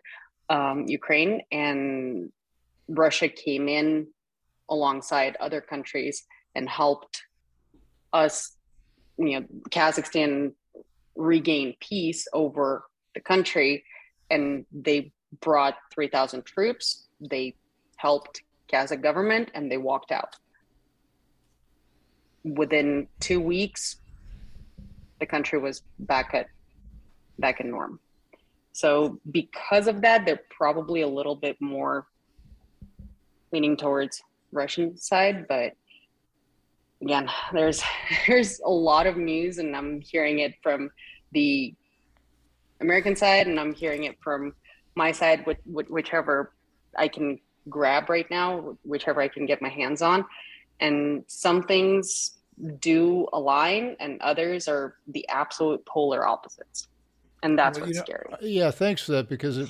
um, 0.49 0.85
Ukraine, 0.87 1.41
and 1.51 2.31
Russia 2.87 3.27
came 3.27 3.67
in 3.67 4.07
alongside 4.69 5.35
other 5.39 5.61
countries 5.61 6.23
and 6.55 6.67
helped 6.69 7.21
us, 8.13 8.55
you 9.17 9.39
know, 9.39 9.45
Kazakhstan 9.69 10.53
regain 11.15 11.75
peace 11.79 12.27
over 12.33 12.85
the 13.13 13.21
country, 13.21 13.83
and 14.29 14.65
they 14.71 15.11
brought 15.41 15.75
3,000 15.91 16.45
troops. 16.45 17.07
They 17.19 17.55
helped 17.97 18.41
Kazakh 18.71 19.01
government, 19.01 19.51
and 19.53 19.71
they 19.71 19.77
walked 19.77 20.11
out 20.11 20.35
within 22.43 23.07
two 23.19 23.39
weeks, 23.39 23.97
the 25.19 25.25
country 25.25 25.59
was 25.59 25.81
back 25.99 26.33
at 26.33 26.47
back 27.37 27.59
in 27.59 27.71
norm. 27.71 27.99
So 28.73 29.19
because 29.31 29.87
of 29.87 30.01
that, 30.01 30.25
they're 30.25 30.41
probably 30.49 31.01
a 31.01 31.07
little 31.07 31.35
bit 31.35 31.57
more 31.59 32.07
leaning 33.51 33.75
towards 33.75 34.21
Russian 34.51 34.97
side, 34.97 35.47
but 35.47 35.73
again, 37.01 37.29
there's 37.53 37.83
there's 38.27 38.59
a 38.59 38.69
lot 38.69 39.07
of 39.07 39.17
news, 39.17 39.57
and 39.57 39.75
I'm 39.75 40.01
hearing 40.01 40.39
it 40.39 40.55
from 40.61 40.89
the 41.31 41.73
American 42.81 43.15
side, 43.15 43.47
and 43.47 43.59
I'm 43.59 43.73
hearing 43.73 44.05
it 44.05 44.17
from 44.23 44.53
my 44.95 45.11
side, 45.11 45.45
with, 45.45 45.57
with 45.65 45.89
whichever 45.89 46.53
I 46.97 47.07
can 47.07 47.39
grab 47.69 48.09
right 48.09 48.29
now, 48.29 48.77
whichever 48.83 49.21
I 49.21 49.27
can 49.27 49.45
get 49.45 49.61
my 49.61 49.69
hands 49.69 50.01
on. 50.01 50.25
And 50.79 51.23
some 51.27 51.63
things 51.63 52.39
do 52.79 53.27
align 53.33 53.95
and 53.99 54.21
others 54.21 54.67
are 54.67 54.95
the 55.07 55.27
absolute 55.29 55.85
polar 55.85 56.27
opposites. 56.27 56.87
And 57.41 57.57
that's 57.57 57.79
well, 57.79 57.87
what's 57.87 57.99
know, 57.99 58.03
scary. 58.03 58.33
Uh, 58.33 58.37
yeah 58.41 58.71
thanks 58.71 59.01
for 59.01 59.13
that 59.13 59.29
because 59.29 59.57
it, 59.57 59.69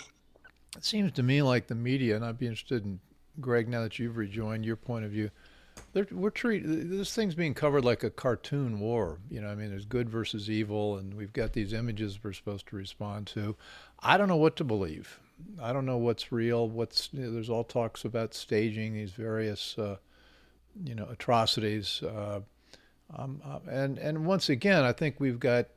it 0.75 0.83
seems 0.83 1.11
to 1.13 1.23
me 1.23 1.41
like 1.41 1.67
the 1.67 1.75
media 1.75 2.15
and 2.15 2.25
i'd 2.25 2.39
be 2.39 2.47
interested 2.47 2.83
in 2.83 2.99
greg 3.39 3.67
now 3.67 3.81
that 3.83 3.99
you've 3.99 4.17
rejoined 4.17 4.65
your 4.65 4.75
point 4.75 5.05
of 5.05 5.11
view 5.11 5.29
we're 6.11 6.29
treat 6.29 6.63
this 6.65 7.13
thing's 7.13 7.35
being 7.35 7.53
covered 7.53 7.83
like 7.83 8.03
a 8.03 8.09
cartoon 8.09 8.79
war. 8.79 9.19
You 9.29 9.41
know, 9.41 9.49
I 9.49 9.55
mean, 9.55 9.69
there's 9.69 9.85
good 9.85 10.09
versus 10.09 10.49
evil, 10.49 10.97
and 10.97 11.13
we've 11.13 11.33
got 11.33 11.53
these 11.53 11.73
images 11.73 12.19
we're 12.23 12.33
supposed 12.33 12.67
to 12.67 12.75
respond 12.75 13.27
to. 13.27 13.55
I 13.99 14.17
don't 14.17 14.27
know 14.27 14.37
what 14.37 14.55
to 14.57 14.63
believe. 14.63 15.19
I 15.61 15.73
don't 15.73 15.85
know 15.85 15.97
what's 15.97 16.31
real. 16.31 16.67
What's 16.67 17.09
you 17.13 17.23
know, 17.23 17.31
there's 17.31 17.49
all 17.49 17.63
talks 17.63 18.05
about 18.05 18.33
staging 18.33 18.93
these 18.93 19.11
various 19.11 19.77
uh, 19.77 19.97
you 20.83 20.95
know 20.95 21.07
atrocities. 21.09 22.03
Uh, 22.03 22.41
um, 23.15 23.41
uh, 23.45 23.59
and 23.69 23.97
and 23.97 24.25
once 24.25 24.49
again, 24.49 24.83
I 24.83 24.91
think 24.91 25.15
we've 25.19 25.39
got 25.39 25.67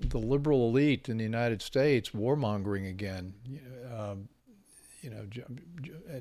the 0.00 0.18
liberal 0.18 0.68
elite 0.68 1.08
in 1.08 1.18
the 1.18 1.24
United 1.24 1.60
States 1.60 2.10
warmongering 2.10 2.88
again. 2.88 3.34
Um, 3.94 4.28
you 5.02 5.10
know, 5.10 5.26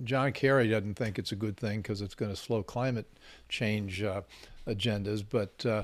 John 0.03 0.31
Kerry 0.31 0.69
doesn't 0.69 0.95
think 0.95 1.19
it's 1.19 1.31
a 1.31 1.35
good 1.35 1.57
thing 1.57 1.81
because 1.81 2.01
it's 2.01 2.15
going 2.15 2.31
to 2.31 2.35
slow 2.35 2.63
climate 2.63 3.07
change 3.49 4.01
uh, 4.01 4.21
agendas. 4.67 5.23
But 5.27 5.65
uh, 5.65 5.83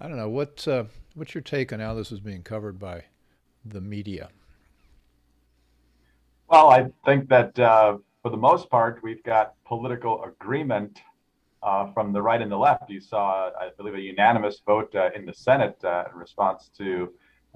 I 0.00 0.08
don't 0.08 0.16
know 0.16 0.28
what 0.28 0.66
uh, 0.68 0.84
what's 1.14 1.34
your 1.34 1.42
take 1.42 1.72
on 1.72 1.80
how 1.80 1.94
this 1.94 2.12
is 2.12 2.20
being 2.20 2.42
covered 2.42 2.78
by 2.78 3.04
the 3.64 3.80
media. 3.80 4.28
Well, 6.48 6.70
I 6.70 6.86
think 7.06 7.28
that 7.30 7.58
uh, 7.58 7.98
for 8.22 8.30
the 8.30 8.36
most 8.36 8.68
part, 8.68 9.00
we've 9.02 9.22
got 9.22 9.54
political 9.64 10.22
agreement 10.24 11.00
uh, 11.62 11.90
from 11.92 12.12
the 12.12 12.20
right 12.20 12.42
and 12.42 12.52
the 12.52 12.58
left. 12.58 12.90
You 12.90 13.00
saw, 13.00 13.50
I 13.58 13.70
believe, 13.78 13.94
a 13.94 14.00
unanimous 14.00 14.60
vote 14.66 14.94
uh, 14.94 15.08
in 15.16 15.24
the 15.24 15.32
Senate 15.32 15.78
in 15.82 16.18
response 16.18 16.70
to, 16.76 16.84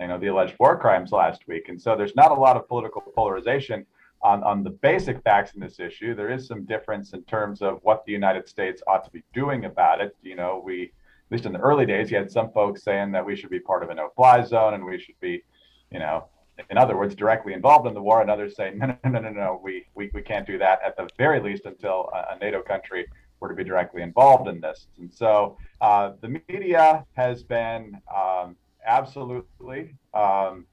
you 0.00 0.07
know, 0.07 0.18
the 0.18 0.28
alleged 0.28 0.54
war 0.59 0.78
crimes 0.78 1.12
last 1.12 1.47
week. 1.47 1.68
And 1.68 1.80
so 1.80 1.95
there's 1.95 2.16
not 2.16 2.30
a 2.30 2.35
lot 2.35 2.57
of 2.57 2.66
political 2.66 3.02
polarization. 3.02 3.85
On, 4.23 4.43
on 4.43 4.65
the 4.65 4.71
basic 4.71 5.23
facts 5.23 5.55
in 5.55 5.61
this 5.61 5.79
issue, 5.79 6.15
there 6.15 6.31
is 6.31 6.47
some 6.47 6.65
difference 6.65 7.13
in 7.13 7.23
terms 7.25 7.63
of 7.63 7.79
what 7.83 8.05
the 8.05 8.13
United 8.13 8.49
States 8.49 8.83
ought 8.87 9.05
to 9.05 9.11
be 9.11 9.23
doing 9.33 9.65
about 9.65 10.01
it. 10.01 10.17
You 10.23 10.37
know, 10.37 10.61
we, 10.65 10.85
at 10.85 11.33
least 11.33 11.47
in 11.47 11.53
the 11.53 11.61
early 11.61 11.87
days, 11.87 12.11
you 12.11 12.17
had 12.17 12.31
some 12.31 12.51
folks 12.51 12.83
saying 12.83 13.13
that 13.13 13.25
we 13.25 13.37
should 13.37 13.51
be 13.51 13.61
part 13.61 13.83
of 13.83 13.91
a 13.91 13.95
no 13.95 14.11
fly 14.17 14.45
zone 14.45 14.75
and 14.75 14.85
we 14.85 14.99
should 14.99 15.19
be, 15.21 15.43
you 15.91 15.99
know, 15.99 16.25
in 16.71 16.77
other 16.77 16.97
words, 16.97 17.15
directly 17.15 17.53
involved 17.53 17.87
in 17.87 17.95
the 17.95 18.03
war, 18.03 18.21
and 18.21 18.31
others 18.31 18.57
say, 18.57 18.73
no, 18.77 18.87
no, 18.87 19.11
no, 19.11 19.21
no, 19.21 19.31
no, 19.31 19.61
we, 19.63 19.87
we, 19.95 20.11
we 20.13 20.23
can't 20.23 20.47
do 20.47 20.59
that 20.59 20.81
at 20.85 20.97
the 20.97 21.09
very 21.17 21.41
least 21.41 21.67
until 21.67 22.11
a, 22.13 22.35
a 22.35 22.39
NATO 22.39 22.63
country 22.63 23.07
were 23.41 23.49
to 23.49 23.55
be 23.55 23.65
directly 23.65 24.03
involved 24.03 24.49
in 24.49 24.61
this. 24.61 24.89
And 24.99 25.13
so 25.13 25.57
uh, 25.81 26.13
the 26.21 26.41
media 26.49 27.07
has 27.13 27.45
been 27.45 28.01
um, 28.15 28.57
absolutely 28.85 29.95
um, 30.15 30.67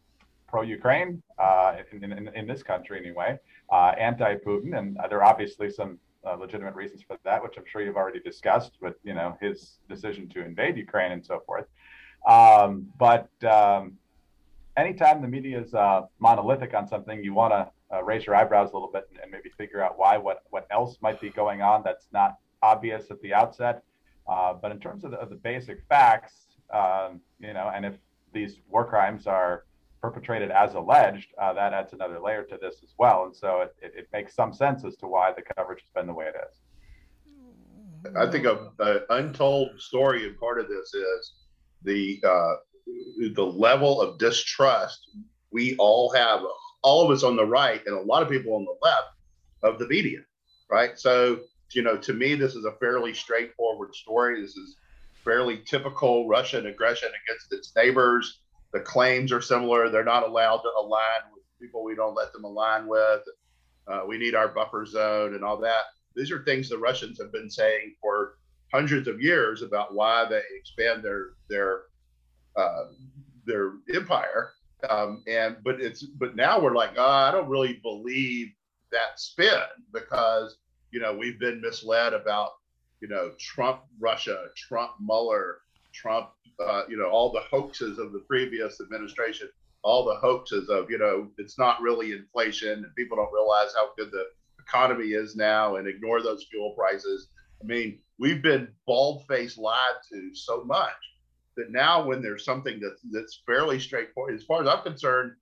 pro-Ukraine 0.56 1.22
uh, 1.38 1.76
in, 1.92 2.14
in, 2.14 2.30
in, 2.30 2.48
this 2.48 2.64
country 2.64 2.98
anyway, 2.98 3.38
uh, 3.74 3.92
anti-Putin, 4.00 4.78
and 4.78 4.98
there 5.10 5.22
are 5.22 5.26
obviously 5.26 5.70
some 5.70 6.00
uh, 6.26 6.36
legitimate 6.36 6.74
reasons 6.76 7.02
for 7.06 7.18
that, 7.26 7.44
which 7.44 7.56
I'm 7.58 7.66
sure 7.70 7.82
you've 7.82 7.98
already 7.98 8.22
discussed. 8.22 8.72
With 8.80 8.96
you 9.04 9.14
know 9.14 9.38
his 9.42 9.80
decision 9.90 10.30
to 10.30 10.46
invade 10.46 10.78
Ukraine 10.78 11.12
and 11.12 11.24
so 11.26 11.44
forth. 11.46 11.66
Um, 12.26 12.88
but 12.98 13.28
um, 13.44 13.98
anytime 14.78 15.22
the 15.22 15.28
media 15.28 15.60
is 15.60 15.74
uh, 15.74 16.04
monolithic 16.20 16.74
on 16.74 16.88
something, 16.88 17.22
you 17.22 17.34
want 17.34 17.52
to 17.52 17.64
uh, 17.94 18.02
raise 18.02 18.26
your 18.26 18.36
eyebrows 18.36 18.70
a 18.72 18.76
little 18.78 18.94
bit 18.98 19.10
and, 19.12 19.20
and, 19.24 19.30
maybe 19.30 19.50
figure 19.50 19.84
out 19.84 20.00
why, 20.00 20.18
what 20.18 20.44
what 20.52 20.66
else 20.72 20.98
might 21.02 21.20
be 21.20 21.32
going 21.42 21.62
on 21.62 21.84
that's 21.84 22.08
not 22.14 22.38
obvious 22.64 23.12
at 23.12 23.20
the 23.22 23.34
outset. 23.34 23.84
Uh, 24.26 24.54
but 24.54 24.72
in 24.72 24.80
terms 24.80 25.04
of 25.04 25.12
the, 25.12 25.18
of 25.18 25.30
the 25.30 25.36
basic 25.52 25.78
facts, 25.90 26.36
um, 26.74 27.20
you 27.42 27.54
know, 27.54 27.70
and 27.76 27.86
if 27.86 27.96
these 28.32 28.54
war 28.70 28.86
crimes 28.86 29.28
are 29.28 29.66
perpetrated 30.06 30.52
as 30.52 30.76
alleged, 30.76 31.30
uh, 31.42 31.52
that 31.52 31.74
adds 31.74 31.92
another 31.94 32.20
layer 32.20 32.44
to 32.44 32.58
this 32.62 32.76
as 32.84 32.94
well. 33.00 33.26
And 33.26 33.36
so 33.36 33.62
it, 33.62 33.76
it, 33.82 33.94
it, 33.98 34.08
makes 34.14 34.36
some 34.36 34.54
sense 34.54 34.86
as 34.86 34.96
to 34.98 35.08
why 35.08 35.34
the 35.36 35.42
coverage 35.42 35.82
has 35.82 35.90
been 35.96 36.06
the 36.06 36.14
way 36.14 36.26
it 36.26 36.36
is. 36.48 38.16
I 38.16 38.30
think 38.30 38.46
a, 38.46 39.02
untold 39.10 39.70
story 39.80 40.28
and 40.28 40.40
part 40.40 40.60
of 40.60 40.68
this 40.68 40.94
is 40.94 41.34
the 41.82 42.22
uh, 42.24 42.56
the 43.34 43.44
level 43.44 44.00
of 44.00 44.20
distrust 44.20 45.10
we 45.52 45.76
all 45.78 46.14
have, 46.14 46.42
all 46.84 47.04
of 47.04 47.10
us 47.10 47.24
on 47.24 47.36
the 47.36 47.46
right 47.46 47.82
and 47.88 47.96
a 47.96 48.02
lot 48.02 48.22
of 48.22 48.30
people 48.30 48.54
on 48.54 48.64
the 48.64 48.76
left 48.84 49.08
of 49.64 49.80
the 49.80 49.88
media, 49.88 50.20
right? 50.70 51.00
So, 51.00 51.40
you 51.72 51.82
know, 51.82 51.98
to 51.98 52.14
me, 52.14 52.36
this 52.36 52.54
is 52.54 52.66
a 52.66 52.74
fairly 52.74 53.12
straightforward 53.12 53.96
story. 53.96 54.40
This 54.40 54.56
is 54.56 54.76
fairly 55.24 55.64
typical 55.66 56.28
Russian 56.28 56.68
aggression 56.68 57.10
against 57.10 57.52
its 57.52 57.76
neighbors 57.76 58.42
the 58.76 58.82
claims 58.82 59.32
are 59.32 59.40
similar. 59.40 59.90
They're 59.90 60.04
not 60.04 60.28
allowed 60.28 60.58
to 60.58 60.70
align 60.78 61.32
with 61.34 61.44
people 61.62 61.82
we 61.82 61.96
don't 61.96 62.14
let 62.14 62.34
them 62.34 62.44
align 62.44 62.88
with. 62.88 63.22
Uh, 63.88 64.02
we 64.06 64.18
need 64.18 64.36
our 64.36 64.50
buffer 64.50 64.86
zone 64.86 65.34
and 65.34 65.46
all 65.46 65.58
that. 65.62 65.86
These 66.14 66.30
are 66.30 66.44
things 66.44 66.68
the 66.68 66.78
Russians 66.78 67.18
have 67.22 67.32
been 67.32 67.50
saying 67.50 67.96
for 68.02 68.38
hundreds 68.74 69.08
of 69.08 69.22
years 69.22 69.62
about 69.62 69.96
why 69.96 70.26
they 70.30 70.42
expand 70.60 71.04
their 71.04 71.30
their 71.48 71.84
uh, 72.58 72.88
their 73.46 73.76
empire. 73.94 74.52
Um, 74.90 75.24
and 75.26 75.56
but 75.64 75.80
it's 75.80 76.04
but 76.04 76.36
now 76.36 76.60
we're 76.60 76.76
like, 76.76 76.96
oh, 76.98 77.10
I 77.10 77.32
don't 77.32 77.48
really 77.48 77.80
believe 77.82 78.50
that 78.92 79.22
spin 79.22 79.62
because 79.94 80.58
you 80.92 81.00
know 81.00 81.16
we've 81.16 81.40
been 81.40 81.62
misled 81.62 82.14
about 82.14 82.50
you 83.00 83.08
know 83.08 83.32
Trump 83.40 83.84
Russia, 84.02 84.48
Trump 84.58 84.92
Mueller, 85.00 85.60
Trump 85.96 86.30
uh, 86.60 86.84
you 86.88 86.98
know, 86.98 87.10
all 87.10 87.32
the 87.32 87.42
hoaxes 87.52 88.00
of 88.00 88.12
the 88.12 88.24
previous 88.28 88.80
administration, 88.82 89.50
all 89.84 90.06
the 90.06 90.16
hoaxes 90.16 90.70
of, 90.70 90.90
you 90.90 90.98
know, 90.98 91.28
it's 91.38 91.58
not 91.60 91.82
really 91.82 92.12
inflation 92.12 92.84
and 92.84 92.96
people 92.96 93.18
don't 93.18 93.34
realize 93.34 93.74
how 93.76 93.90
good 93.98 94.12
the 94.12 94.26
economy 94.60 95.10
is 95.10 95.36
now 95.36 95.76
and 95.76 95.88
ignore 95.88 96.22
those 96.22 96.46
fuel 96.50 96.74
prices. 96.78 97.30
I 97.62 97.66
mean, 97.66 98.00
we've 98.18 98.42
been 98.42 98.70
bald 98.88 99.26
faced 99.28 99.58
lied 99.58 99.96
to 100.12 100.32
so 100.34 100.64
much 100.64 100.94
that 101.58 101.72
now 101.72 102.06
when 102.06 102.22
there's 102.22 102.46
something 102.46 102.80
that's, 102.82 103.02
that's 103.12 103.42
fairly 103.46 103.80
straightforward, 103.80 104.36
as 104.36 104.44
far 104.44 104.62
as 104.62 104.68
I'm 104.68 104.84
concerned, 104.84 105.34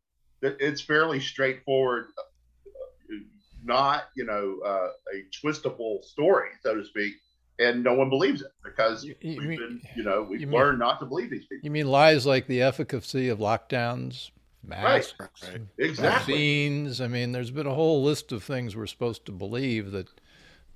that 0.42 0.58
it's 0.60 0.82
fairly 0.82 1.20
straightforward, 1.20 2.08
uh, 2.18 3.16
not, 3.64 4.06
you 4.16 4.26
know, 4.26 4.60
uh, 4.66 4.90
a 5.14 5.24
twistable 5.42 6.04
story, 6.04 6.50
so 6.62 6.76
to 6.76 6.86
speak 6.86 7.14
and 7.60 7.84
no 7.84 7.94
one 7.94 8.10
believes 8.10 8.42
it 8.42 8.52
because 8.64 9.04
you, 9.04 9.16
you 9.22 9.38
we've 9.38 9.50
mean, 9.50 9.60
been, 9.60 9.82
you 9.96 10.04
know, 10.04 10.24
we've 10.24 10.42
you 10.42 10.48
learned 10.48 10.80
mean, 10.80 10.88
not 10.88 11.00
to 11.00 11.06
believe 11.06 11.30
these 11.30 11.46
people. 11.46 11.60
You 11.64 11.72
mean 11.72 11.88
lies 11.88 12.26
like 12.26 12.48
the 12.48 12.62
efficacy 12.62 13.30
of 13.30 13.40
lockdowns, 13.40 14.32
masks, 14.64 15.14
right. 15.20 15.62
exactly. 15.78 16.34
vaccines? 16.34 17.02
I 17.02 17.08
mean, 17.08 17.32
there's 17.32 17.52
been 17.52 17.68
a 17.68 17.74
whole 17.74 18.04
list 18.04 18.32
of 18.32 18.44
things 18.44 18.76
we're 18.76 18.88
supposed 18.88 19.26
to 19.28 19.32
believe 19.32 19.92
that 19.92 20.08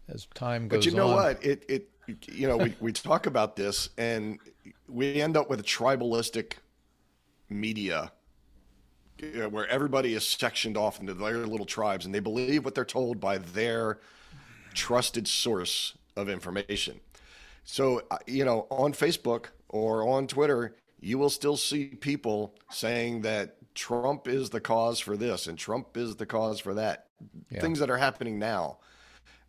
as 0.09 0.27
time 0.33 0.67
goes 0.67 0.77
on. 0.77 0.79
But 0.79 0.85
you 0.85 0.95
know 0.95 1.09
on, 1.09 1.15
what? 1.15 1.43
It 1.43 1.63
it 1.67 1.89
you 2.31 2.47
know 2.47 2.57
we 2.57 2.75
we 2.79 2.91
talk 2.91 3.25
about 3.25 3.55
this 3.55 3.89
and 3.97 4.39
we 4.87 5.21
end 5.21 5.35
up 5.35 5.49
with 5.49 5.59
a 5.59 5.63
tribalistic 5.63 6.53
media 7.49 8.11
where 9.49 9.67
everybody 9.67 10.13
is 10.13 10.25
sectioned 10.25 10.77
off 10.77 10.99
into 10.99 11.13
their 11.13 11.47
little 11.47 11.65
tribes 11.65 12.05
and 12.05 12.13
they 12.13 12.19
believe 12.19 12.63
what 12.63 12.75
they're 12.75 12.85
told 12.85 13.19
by 13.19 13.39
their 13.39 13.99
trusted 14.73 15.27
source 15.27 15.97
of 16.17 16.29
information. 16.29 16.99
So, 17.63 18.01
uh, 18.11 18.17
you 18.25 18.43
know, 18.43 18.67
on 18.69 18.93
Facebook 18.93 19.47
or 19.69 20.07
on 20.07 20.27
Twitter, 20.27 20.75
you 20.99 21.17
will 21.17 21.29
still 21.29 21.57
see 21.57 21.85
people 21.85 22.55
saying 22.69 23.21
that 23.21 23.57
Trump 23.75 24.27
is 24.27 24.49
the 24.49 24.59
cause 24.59 24.99
for 24.99 25.15
this 25.15 25.47
and 25.47 25.57
Trump 25.57 25.95
is 25.95 26.15
the 26.15 26.25
cause 26.25 26.59
for 26.59 26.73
that. 26.73 27.05
Yeah. 27.51 27.61
Things 27.61 27.79
that 27.79 27.89
are 27.89 27.97
happening 27.97 28.39
now. 28.39 28.79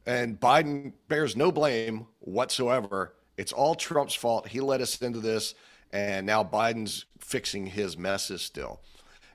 And 0.07 0.39
Biden 0.39 0.93
bears 1.09 1.37
no 1.37 1.53
blame 1.53 2.07
whatsoever. 2.21 3.15
It's 3.37 3.53
all 3.53 3.75
Trump's 3.75 4.15
fault. 4.15 4.49
He 4.49 4.61
led 4.61 4.81
us 4.81 5.01
into 5.01 5.21
this. 5.21 5.55
And 5.93 6.27
now 6.27 6.45
Biden's 6.45 7.07
fixing 7.19 7.67
his 7.67 7.97
messes 7.97 8.43
still. 8.43 8.81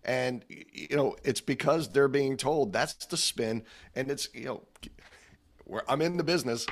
And, 0.04 0.44
you 0.50 0.96
know, 0.96 1.16
it's 1.24 1.42
because 1.42 1.90
they're 1.90 2.08
being 2.08 2.38
told 2.38 2.74
that's 2.74 3.06
the 3.06 3.18
spin. 3.18 3.64
And 3.96 4.12
it's, 4.12 4.30
you 4.34 4.46
know, 4.46 4.64
I'm 5.88 6.02
in 6.02 6.18
the 6.18 6.24
business. 6.24 6.68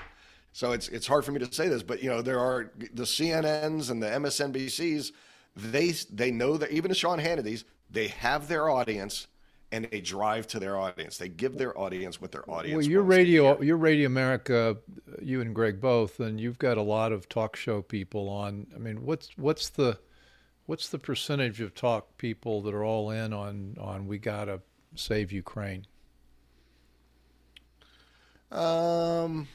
So 0.54 0.72
it's 0.74 0.88
it's 0.90 1.08
hard 1.08 1.26
for 1.26 1.32
me 1.32 1.40
to 1.40 1.54
say 1.54 1.68
this, 1.68 1.84
but 1.84 2.04
you 2.04 2.10
know 2.10 2.22
there 2.22 2.40
are 2.40 2.72
the 2.78 3.04
CNNs 3.04 3.90
and 3.90 4.02
the 4.02 4.08
MSNBCs. 4.08 5.12
They 5.56 5.92
they 6.12 6.32
know 6.32 6.58
that 6.58 6.72
even 6.72 6.90
the 6.90 6.96
Sean 6.96 7.20
Hannity's, 7.20 7.64
they 7.90 8.08
have 8.10 8.48
their 8.48 8.70
audience 8.70 9.28
and 9.72 9.88
they 9.90 10.02
drive 10.02 10.48
to 10.48 10.60
their 10.60 10.78
audience. 10.78 11.18
They 11.18 11.30
give 11.30 11.58
their 11.58 11.78
audience 11.78 12.20
what 12.20 12.32
their 12.32 12.50
audience. 12.50 12.84
Well, 12.84 12.92
your 12.92 13.04
radio, 13.04 13.62
your 13.62 13.78
Radio 13.78 14.06
America, 14.08 14.78
you 15.22 15.40
and 15.40 15.56
Greg 15.56 15.80
both, 15.80 16.20
and 16.20 16.40
you've 16.40 16.60
got 16.60 16.78
a 16.78 16.82
lot 16.82 17.14
of 17.14 17.30
talk 17.30 17.56
show 17.56 17.82
people 17.82 18.28
on. 18.28 18.68
I 18.76 18.80
mean, 18.80 19.06
what's 19.06 19.30
what's 19.38 19.70
the 19.70 19.98
what's 20.66 20.90
the 20.90 21.00
percentage 21.00 21.62
of 21.62 21.74
talk 21.74 22.18
people 22.18 22.62
that 22.64 22.74
are 22.74 22.84
all 22.84 23.12
in 23.12 23.32
on 23.34 23.78
on 23.80 24.08
we 24.08 24.18
gotta 24.18 24.62
save 24.96 25.32
Ukraine? 25.32 25.86
Um. 28.52 29.48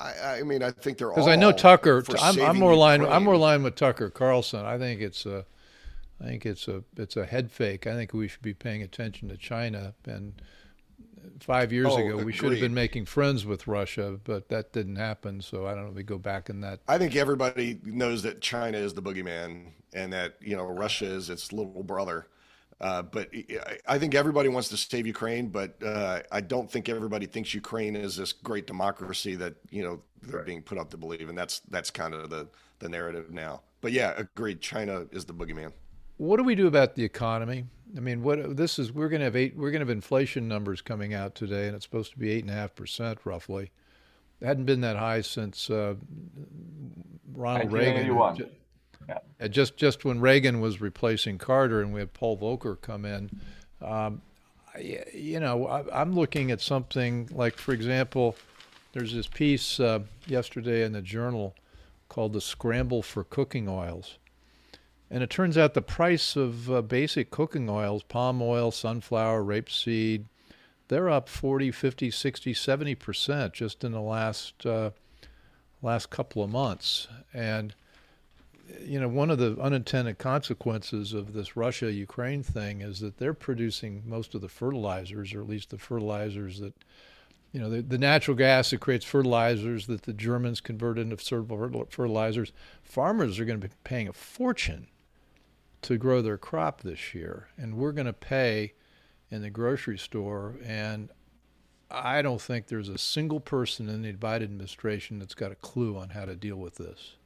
I, 0.00 0.38
I 0.38 0.42
mean, 0.42 0.62
I 0.62 0.70
think 0.70 0.98
they're 0.98 1.10
all 1.10 1.16
because 1.16 1.28
I 1.28 1.36
know 1.36 1.52
Tucker. 1.52 2.02
I'm, 2.20 2.40
I'm, 2.40 2.58
more 2.58 2.72
aligned. 2.72 3.04
I'm 3.04 3.24
more 3.24 3.34
aligned 3.34 3.64
with 3.64 3.76
Tucker 3.76 4.08
Carlson. 4.08 4.64
I 4.64 4.78
think 4.78 5.00
it's 5.00 5.26
a, 5.26 5.44
I 6.20 6.24
think 6.24 6.46
it's 6.46 6.68
a 6.68 6.82
it's 6.96 7.16
a 7.16 7.26
head 7.26 7.50
fake. 7.50 7.86
I 7.86 7.94
think 7.94 8.14
we 8.14 8.26
should 8.26 8.42
be 8.42 8.54
paying 8.54 8.82
attention 8.82 9.28
to 9.28 9.36
China. 9.36 9.94
And 10.06 10.40
five 11.40 11.70
years 11.70 11.88
oh, 11.90 11.98
ago, 11.98 12.16
we 12.24 12.32
should 12.32 12.50
have 12.50 12.60
been 12.60 12.74
making 12.74 13.04
friends 13.04 13.44
with 13.44 13.66
Russia, 13.66 14.18
but 14.24 14.48
that 14.48 14.72
didn't 14.72 14.96
happen. 14.96 15.42
So 15.42 15.66
I 15.66 15.74
don't 15.74 15.84
know. 15.84 15.90
if 15.90 15.96
We 15.96 16.02
go 16.02 16.18
back 16.18 16.48
in 16.48 16.62
that. 16.62 16.80
I 16.88 16.96
think 16.96 17.14
everybody 17.14 17.78
knows 17.84 18.22
that 18.22 18.40
China 18.40 18.78
is 18.78 18.94
the 18.94 19.02
boogeyman, 19.02 19.72
and 19.92 20.12
that 20.14 20.36
you 20.40 20.56
know 20.56 20.64
Russia 20.64 21.06
is 21.06 21.28
its 21.28 21.52
little 21.52 21.82
brother. 21.82 22.26
Uh, 22.80 23.02
but 23.02 23.28
I 23.86 23.98
think 23.98 24.14
everybody 24.14 24.48
wants 24.48 24.68
to 24.70 24.76
save 24.76 25.06
Ukraine, 25.06 25.48
but 25.48 25.76
uh, 25.84 26.20
I 26.32 26.40
don't 26.40 26.70
think 26.70 26.88
everybody 26.88 27.26
thinks 27.26 27.52
Ukraine 27.52 27.94
is 27.94 28.16
this 28.16 28.32
great 28.32 28.66
democracy 28.66 29.34
that 29.34 29.54
you 29.70 29.82
know 29.82 30.00
they're 30.22 30.38
right. 30.38 30.46
being 30.46 30.62
put 30.62 30.78
up 30.78 30.90
to 30.90 30.96
believe, 30.96 31.28
and 31.28 31.36
that's 31.36 31.60
that's 31.70 31.90
kind 31.90 32.14
of 32.14 32.30
the 32.30 32.48
the 32.78 32.88
narrative 32.88 33.32
now. 33.32 33.60
But 33.82 33.92
yeah, 33.92 34.14
agreed. 34.16 34.62
China 34.62 35.06
is 35.12 35.26
the 35.26 35.34
boogeyman. 35.34 35.72
What 36.16 36.38
do 36.38 36.42
we 36.42 36.54
do 36.54 36.66
about 36.66 36.94
the 36.94 37.04
economy? 37.04 37.66
I 37.96 38.00
mean, 38.00 38.22
what 38.22 38.56
this 38.56 38.78
is 38.78 38.92
we're 38.92 39.10
going 39.10 39.20
to 39.20 39.24
have 39.24 39.36
eight 39.36 39.56
we're 39.56 39.70
going 39.70 39.80
to 39.80 39.86
have 39.86 39.90
inflation 39.90 40.48
numbers 40.48 40.80
coming 40.80 41.12
out 41.12 41.34
today, 41.34 41.66
and 41.66 41.76
it's 41.76 41.84
supposed 41.84 42.12
to 42.12 42.18
be 42.18 42.30
eight 42.30 42.44
and 42.44 42.50
a 42.50 42.54
half 42.54 42.74
percent 42.74 43.18
roughly. 43.24 43.70
It 44.40 44.46
hadn't 44.46 44.64
been 44.64 44.80
that 44.80 44.96
high 44.96 45.20
since 45.20 45.68
uh, 45.68 45.96
Ronald 47.34 47.72
Reagan. 47.72 48.48
Yeah. 49.08 49.48
Just 49.48 49.76
just 49.76 50.04
when 50.04 50.20
Reagan 50.20 50.60
was 50.60 50.80
replacing 50.80 51.38
Carter, 51.38 51.80
and 51.80 51.92
we 51.92 52.00
had 52.00 52.12
Paul 52.12 52.38
Volcker 52.38 52.80
come 52.80 53.04
in, 53.04 53.30
um, 53.82 54.22
you 54.78 55.40
know, 55.40 55.66
I, 55.66 56.02
am 56.02 56.14
looking 56.14 56.50
at 56.50 56.60
something 56.60 57.28
like, 57.32 57.56
for 57.56 57.72
example, 57.72 58.36
there's 58.92 59.14
this 59.14 59.26
piece 59.26 59.80
uh, 59.80 60.00
yesterday 60.26 60.84
in 60.84 60.92
the 60.92 61.02
Journal 61.02 61.54
called 62.08 62.32
"The 62.32 62.40
Scramble 62.40 63.02
for 63.02 63.24
Cooking 63.24 63.68
Oils," 63.68 64.18
and 65.10 65.22
it 65.22 65.30
turns 65.30 65.58
out 65.58 65.74
the 65.74 65.82
price 65.82 66.36
of 66.36 66.70
uh, 66.70 66.82
basic 66.82 67.30
cooking 67.30 67.68
oils, 67.68 68.02
palm 68.02 68.40
oil, 68.42 68.70
sunflower, 68.70 69.42
rapeseed, 69.42 70.24
they're 70.90 71.08
up 71.08 71.28
40, 71.28 71.70
50, 71.70 72.10
60, 72.10 72.52
70 72.52 72.94
percent 72.96 73.52
just 73.54 73.84
in 73.84 73.92
the 73.92 74.00
last 74.00 74.66
uh, 74.66 74.90
last 75.80 76.10
couple 76.10 76.42
of 76.42 76.50
months. 76.50 77.06
And 77.32 77.74
you 78.84 79.00
know, 79.00 79.08
one 79.08 79.30
of 79.30 79.38
the 79.38 79.56
unintended 79.60 80.18
consequences 80.18 81.12
of 81.12 81.32
this 81.32 81.56
Russia 81.56 81.92
Ukraine 81.92 82.42
thing 82.42 82.80
is 82.80 83.00
that 83.00 83.18
they're 83.18 83.34
producing 83.34 84.02
most 84.06 84.34
of 84.34 84.40
the 84.40 84.48
fertilizers, 84.48 85.34
or 85.34 85.40
at 85.40 85.48
least 85.48 85.70
the 85.70 85.78
fertilizers 85.78 86.60
that 86.60 86.74
you 87.52 87.60
know, 87.60 87.68
the, 87.68 87.82
the 87.82 87.98
natural 87.98 88.36
gas 88.36 88.70
that 88.70 88.80
creates 88.80 89.04
fertilizers 89.04 89.86
that 89.88 90.02
the 90.02 90.12
Germans 90.12 90.60
convert 90.60 90.98
into 90.98 91.16
fertilizers. 91.16 92.52
Farmers 92.82 93.40
are 93.40 93.44
going 93.44 93.60
to 93.60 93.68
be 93.68 93.74
paying 93.82 94.08
a 94.08 94.12
fortune 94.12 94.86
to 95.82 95.96
grow 95.96 96.22
their 96.22 96.38
crop 96.38 96.82
this 96.82 97.14
year, 97.14 97.48
and 97.56 97.76
we're 97.76 97.92
going 97.92 98.06
to 98.06 98.12
pay 98.12 98.74
in 99.30 99.42
the 99.42 99.50
grocery 99.50 99.98
store. 99.98 100.56
And 100.64 101.10
I 101.90 102.22
don't 102.22 102.40
think 102.40 102.66
there's 102.66 102.88
a 102.88 102.98
single 102.98 103.40
person 103.40 103.88
in 103.88 104.02
the 104.02 104.12
Biden 104.12 104.44
administration 104.44 105.18
that's 105.18 105.34
got 105.34 105.50
a 105.50 105.56
clue 105.56 105.96
on 105.96 106.10
how 106.10 106.26
to 106.26 106.36
deal 106.36 106.56
with 106.56 106.76
this. 106.76 107.16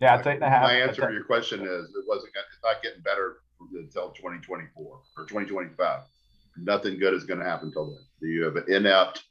Yeah, 0.00 0.18
it's 0.18 0.26
eight 0.26 0.34
and 0.34 0.44
a 0.44 0.50
half. 0.50 0.62
My 0.62 0.74
answer 0.74 1.06
to 1.06 1.12
your 1.12 1.24
question 1.24 1.60
is 1.60 1.84
it 1.88 2.04
wasn't. 2.06 2.32
It's 2.34 2.62
not 2.62 2.82
getting 2.82 3.00
better 3.02 3.38
until 3.74 4.10
2024 4.10 4.84
or 4.84 5.00
2025. 5.24 6.00
Nothing 6.58 6.98
good 6.98 7.14
is 7.14 7.24
going 7.24 7.40
to 7.40 7.46
happen 7.46 7.68
until 7.68 7.86
then. 7.86 8.04
You 8.20 8.44
have 8.44 8.56
an 8.56 8.64
inept 8.68 9.24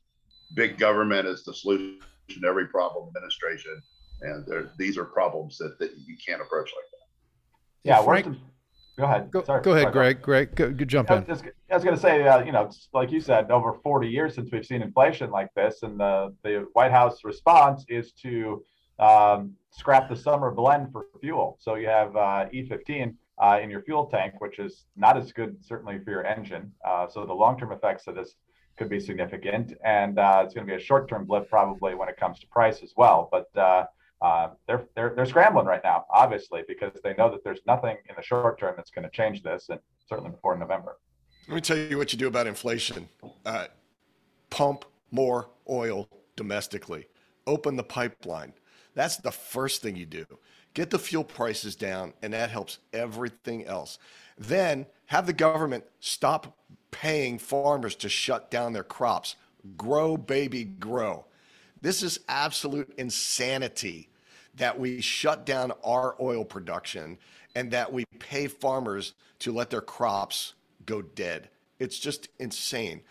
big 0.56 0.78
government 0.78 1.28
is 1.28 1.44
the 1.44 1.54
solution 1.54 2.00
to 2.30 2.48
every 2.48 2.68
problem 2.68 3.08
administration, 3.08 3.82
and 4.22 4.70
these 4.78 4.98
are 4.98 5.06
problems 5.06 5.58
that, 5.58 5.78
that 5.80 5.92
you 5.98 6.16
can't 6.26 6.42
approach 6.42 6.72
like 6.76 6.86
that. 6.92 7.90
Yeah, 7.90 8.04
Frank, 8.04 8.38
Go 8.98 9.04
ahead. 9.04 9.30
Go, 9.30 9.44
Sorry. 9.44 9.62
go 9.62 9.72
ahead, 9.72 9.84
Sorry, 9.84 9.94
Greg. 9.94 10.22
Greg, 10.22 10.56
go, 10.56 10.72
go 10.72 10.86
jump 10.86 11.12
I 11.12 11.18
in. 11.18 11.26
Was, 11.26 11.44
I 11.70 11.74
was 11.74 11.84
going 11.84 11.96
to 11.96 12.02
say, 12.02 12.26
uh, 12.26 12.44
you 12.44 12.54
know, 12.54 12.70
like 12.94 13.12
you 13.12 13.20
said, 13.20 13.52
over 13.52 13.74
40 13.84 14.08
years 14.08 14.36
since 14.36 14.52
we've 14.52 14.66
seen 14.66 14.82
inflation 14.82 15.32
like 15.32 15.50
this, 15.54 15.84
and 15.84 16.00
the, 16.00 16.34
the 16.44 16.68
White 16.74 16.92
House 16.92 17.26
response 17.26 17.84
is 17.90 18.14
to 18.24 18.64
um, 19.00 19.54
scrap 19.72 20.10
the 20.10 20.16
summer 20.16 20.52
blend 20.52 20.92
for 20.92 21.06
fuel. 21.22 21.58
So 21.60 21.76
you 21.76 21.88
have 21.88 22.16
uh, 22.16 22.46
E15 22.54 23.16
uh, 23.42 23.60
in 23.62 23.70
your 23.70 23.82
fuel 23.82 24.06
tank, 24.06 24.36
which 24.40 24.60
is 24.60 24.86
not 24.96 25.18
as 25.18 25.32
good, 25.32 25.58
certainly, 25.62 26.00
for 26.04 26.12
your 26.12 26.26
engine. 26.26 26.72
Uh, 26.88 27.08
so 27.08 27.26
the 27.26 27.34
long 27.34 27.60
term 27.60 27.72
effects 27.72 28.08
of 28.08 28.16
this 28.16 28.36
could 28.78 28.90
be 28.90 29.00
significant. 29.00 29.74
And 29.84 30.20
uh, 30.20 30.42
it's 30.46 30.54
going 30.54 30.66
to 30.68 30.72
be 30.72 30.82
a 30.82 30.84
short 30.84 31.10
term 31.10 31.26
blip, 31.26 31.50
probably, 31.50 31.96
when 31.96 32.10
it 32.10 32.18
comes 32.18 32.40
to 32.40 32.48
price 32.48 32.82
as 32.84 32.94
well. 32.96 33.30
But 33.32 33.48
uh, 33.58 33.86
uh, 34.22 34.50
they're, 34.68 34.86
they're, 34.96 35.14
they're 35.16 35.26
scrambling 35.26 35.66
right 35.66 35.82
now, 35.84 36.06
obviously, 36.10 36.62
because 36.68 36.92
they 37.04 37.14
know 37.16 37.30
that 37.32 37.44
there's 37.44 37.62
nothing 37.68 37.98
in 38.10 38.16
the 38.16 38.24
short 38.24 38.60
term 38.60 38.74
that's 38.78 38.92
going 38.92 39.04
to 39.04 39.12
change 39.12 39.44
this, 39.44 39.68
and 39.70 39.80
certainly 40.08 40.32
before 40.32 40.58
November. 40.58 40.98
Let 41.48 41.56
me 41.56 41.62
tell 41.62 41.78
you 41.78 41.98
what 41.98 42.12
you 42.12 42.18
do 42.18 42.28
about 42.28 42.48
inflation 42.48 43.08
pump 44.50 44.86
more 45.12 45.50
oil 45.70 46.08
domestically, 46.38 47.08
open 47.46 47.76
the 47.76 47.84
pipeline. 47.84 48.54
That's 48.96 49.18
the 49.18 49.32
first 49.32 49.82
thing 49.82 49.96
you 49.96 50.06
do. 50.06 50.26
Get 50.74 50.90
the 50.90 51.00
fuel 51.00 51.24
prices 51.24 51.76
down, 51.76 52.14
and 52.22 52.34
that 52.34 52.50
helps 52.50 52.80
everything 52.92 53.66
else. 53.66 54.00
Then 54.38 54.86
have 55.08 55.26
the 55.28 55.34
government 55.34 55.84
stop 56.00 56.58
paying 56.92 57.38
farmers 57.38 57.96
to 57.98 58.10
shut 58.10 58.50
down 58.50 58.74
their 58.74 58.84
crops. 58.84 59.36
Grow, 59.78 60.18
baby, 60.18 60.64
grow. 60.64 61.26
This 61.82 62.02
is 62.02 62.22
absolute 62.28 62.94
insanity 62.98 64.10
that 64.56 64.80
we 64.80 65.02
shut 65.02 65.46
down 65.46 65.74
our 65.84 66.16
oil 66.20 66.46
production 66.46 67.18
and 67.56 67.72
that 67.72 67.92
we 67.92 68.06
pay 68.20 68.48
farmers 68.48 69.14
to 69.40 69.52
let 69.52 69.70
their 69.70 69.82
crops 69.82 70.54
go 70.86 71.02
dead. 71.02 71.50
It's 71.80 72.00
just 72.00 72.30
insane. 72.40 73.02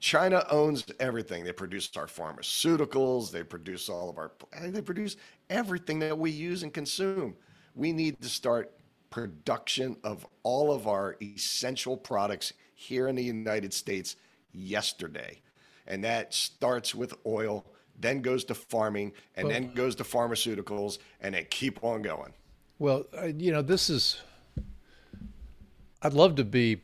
China 0.00 0.44
owns 0.50 0.84
everything. 0.98 1.44
They 1.44 1.52
produce 1.52 1.90
our 1.96 2.06
pharmaceuticals, 2.06 3.30
they 3.30 3.42
produce 3.42 3.88
all 3.88 4.08
of 4.08 4.18
our 4.18 4.32
they 4.62 4.82
produce 4.82 5.16
everything 5.48 5.98
that 6.00 6.18
we 6.18 6.30
use 6.30 6.62
and 6.62 6.72
consume. 6.72 7.36
We 7.74 7.92
need 7.92 8.20
to 8.22 8.28
start 8.28 8.72
production 9.10 9.96
of 10.02 10.26
all 10.42 10.72
of 10.72 10.88
our 10.88 11.16
essential 11.22 11.96
products 11.96 12.52
here 12.74 13.08
in 13.08 13.16
the 13.16 13.22
United 13.22 13.72
States 13.72 14.16
yesterday. 14.52 15.40
And 15.86 16.02
that 16.04 16.32
starts 16.32 16.94
with 16.94 17.14
oil 17.26 17.64
then 18.00 18.22
goes 18.22 18.44
to 18.44 18.54
farming, 18.54 19.12
and 19.36 19.46
well, 19.46 19.52
then 19.52 19.74
goes 19.74 19.94
to 19.96 20.04
pharmaceuticals, 20.04 20.98
and 21.20 21.34
then 21.34 21.46
keep 21.50 21.82
on 21.84 22.02
going. 22.02 22.32
Well, 22.78 23.04
you 23.36 23.52
know, 23.52 23.62
this 23.62 23.90
is. 23.90 24.20
I'd 26.02 26.14
love 26.14 26.36
to 26.36 26.44
be 26.44 26.80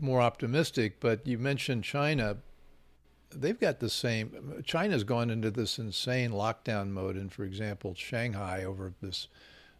more 0.00 0.20
optimistic, 0.20 1.00
but 1.00 1.26
you 1.26 1.38
mentioned 1.38 1.84
China. 1.84 2.38
They've 3.30 3.58
got 3.58 3.80
the 3.80 3.90
same. 3.90 4.62
China's 4.64 5.04
gone 5.04 5.30
into 5.30 5.50
this 5.50 5.78
insane 5.78 6.30
lockdown 6.30 6.90
mode, 6.90 7.16
and 7.16 7.32
for 7.32 7.44
example, 7.44 7.94
Shanghai 7.94 8.64
over 8.64 8.94
this 9.00 9.28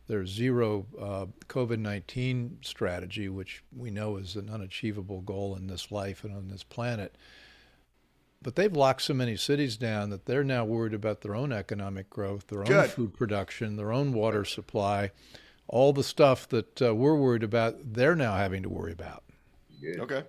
their 0.09 0.27
zero 0.27 0.87
uh, 0.99 1.27
COVID 1.49 1.79
19 1.79 2.59
strategy, 2.63 3.29
which 3.29 3.63
we 3.77 3.91
know 3.91 4.17
is 4.17 4.37
an 4.37 4.49
unachievable 4.51 5.21
goal 5.21 5.55
in 5.55 5.67
this 5.67 5.93
life 5.93 6.25
and 6.25 6.35
on 6.35 6.49
this 6.49 6.65
planet. 6.65 7.17
But 8.41 8.57
they've 8.57 8.73
locked 8.73 9.03
so 9.03 9.15
many 9.15 9.37
cities 9.37 9.77
down 9.77 10.11
that 10.11 10.27
they're 10.27 10.45
now 10.45 10.65
worried 10.65 10.95
about 10.95 11.21
their 11.21 11.35
own 11.35 11.53
economic 11.53 12.09
growth, 12.09 12.47
their 12.47 12.63
Good. 12.63 12.77
own 12.77 12.89
food 12.89 13.15
production, 13.15 13.77
their 13.77 13.93
own 13.93 14.13
water 14.13 14.45
supply, 14.45 15.11
all 15.67 15.93
the 15.93 16.05
stuff 16.05 16.49
that 16.49 16.81
uh, 16.81 16.95
we're 16.95 17.17
worried 17.17 17.43
about, 17.43 17.95
they're 17.95 18.17
now 18.17 18.35
having 18.37 18.63
to 18.63 18.69
worry 18.69 18.93
about. 18.93 19.25
Okay. 19.85 20.25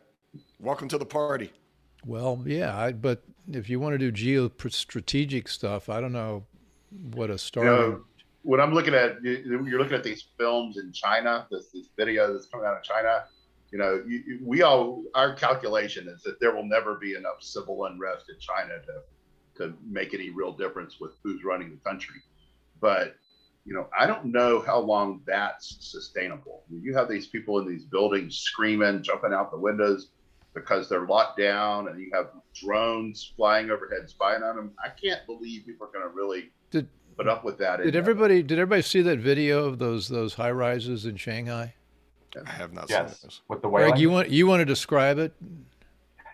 Welcome 0.59 0.88
to 0.89 0.97
the 0.97 1.05
party. 1.05 1.51
Well, 2.05 2.41
yeah, 2.45 2.77
I, 2.77 2.91
but 2.93 3.23
if 3.51 3.69
you 3.69 3.79
want 3.79 3.99
to 3.99 4.12
do 4.12 4.12
geostrategic 4.12 5.49
stuff, 5.49 5.89
I 5.89 5.99
don't 5.99 6.13
know 6.13 6.45
what 7.13 7.29
a 7.29 7.38
start. 7.38 7.65
You 7.65 7.71
know, 7.71 8.03
when 8.43 8.62
I'm 8.62 8.73
looking 8.73 8.93
at, 8.93 9.21
you're 9.21 9.79
looking 9.79 9.95
at 9.95 10.03
these 10.03 10.27
films 10.38 10.77
in 10.77 10.93
China, 10.93 11.47
this, 11.51 11.71
this 11.73 11.89
video 11.97 12.31
that's 12.31 12.45
coming 12.45 12.65
out 12.65 12.77
of 12.77 12.83
China 12.83 13.25
you 13.71 13.77
know, 13.77 14.03
you, 14.07 14.39
we 14.43 14.62
all 14.62 15.03
our 15.13 15.33
calculation 15.33 16.07
is 16.07 16.23
that 16.23 16.39
there 16.39 16.55
will 16.55 16.65
never 16.65 16.95
be 16.95 17.13
enough 17.13 17.41
civil 17.41 17.85
unrest 17.85 18.25
in 18.29 18.35
China 18.39 18.79
to 18.85 19.01
to 19.57 19.73
make 19.85 20.13
any 20.13 20.29
real 20.29 20.53
difference 20.53 20.99
with 20.99 21.12
who's 21.23 21.43
running 21.43 21.69
the 21.69 21.89
country. 21.89 22.21
But 22.79 23.15
you 23.69 23.75
know, 23.75 23.88
I 23.97 24.08
don't 24.08 24.25
know 24.25 24.62
how 24.62 24.79
long 24.79 25.21
that's 25.27 25.77
sustainable. 25.79 26.63
I 26.67 26.73
mean, 26.73 26.82
you 26.82 26.95
have 26.95 27.08
these 27.08 27.27
people 27.27 27.60
in 27.60 27.67
these 27.67 27.86
buildings 27.86 28.39
screaming, 28.39 29.03
jumping 29.03 29.32
out 29.32 29.51
the 29.51 29.60
windows 29.60 30.10
because 30.55 30.89
they're 30.89 31.05
locked 31.05 31.38
down, 31.38 31.88
and 31.88 32.01
you 32.01 32.10
have 32.12 32.32
drones 32.55 33.32
flying 33.38 33.69
overhead 33.69 34.10
spying 34.10 34.41
on 34.41 34.55
them. 34.55 34.71
I 34.84 34.89
can't 34.89 35.23
believe 35.27 35.67
people 35.67 35.86
are 35.86 35.91
going 35.91 36.03
to 36.03 36.10
really 36.10 36.49
did, 36.71 36.88
put 37.15 37.27
up 37.27 37.45
with 37.45 37.60
that. 37.60 37.84
Did 37.84 37.95
everybody? 37.95 38.41
Did 38.41 38.58
everybody 38.58 38.82
see 38.82 39.03
that 39.03 39.19
video 39.19 39.65
of 39.65 39.77
those 39.77 40.08
those 40.08 40.34
high 40.34 40.49
rises 40.49 41.05
in 41.05 41.17
Shanghai? 41.17 41.75
I 42.43 42.49
have 42.49 42.73
not 42.73 42.89
yes, 42.89 43.19
seen 43.19 43.27
this. 43.27 43.41
With 43.47 43.62
the 43.62 43.69
whaling. 43.69 43.91
Greg, 43.91 44.01
you 44.01 44.10
want 44.10 44.29
you 44.29 44.47
want 44.47 44.62
to 44.62 44.65
describe 44.65 45.19
it? 45.19 45.32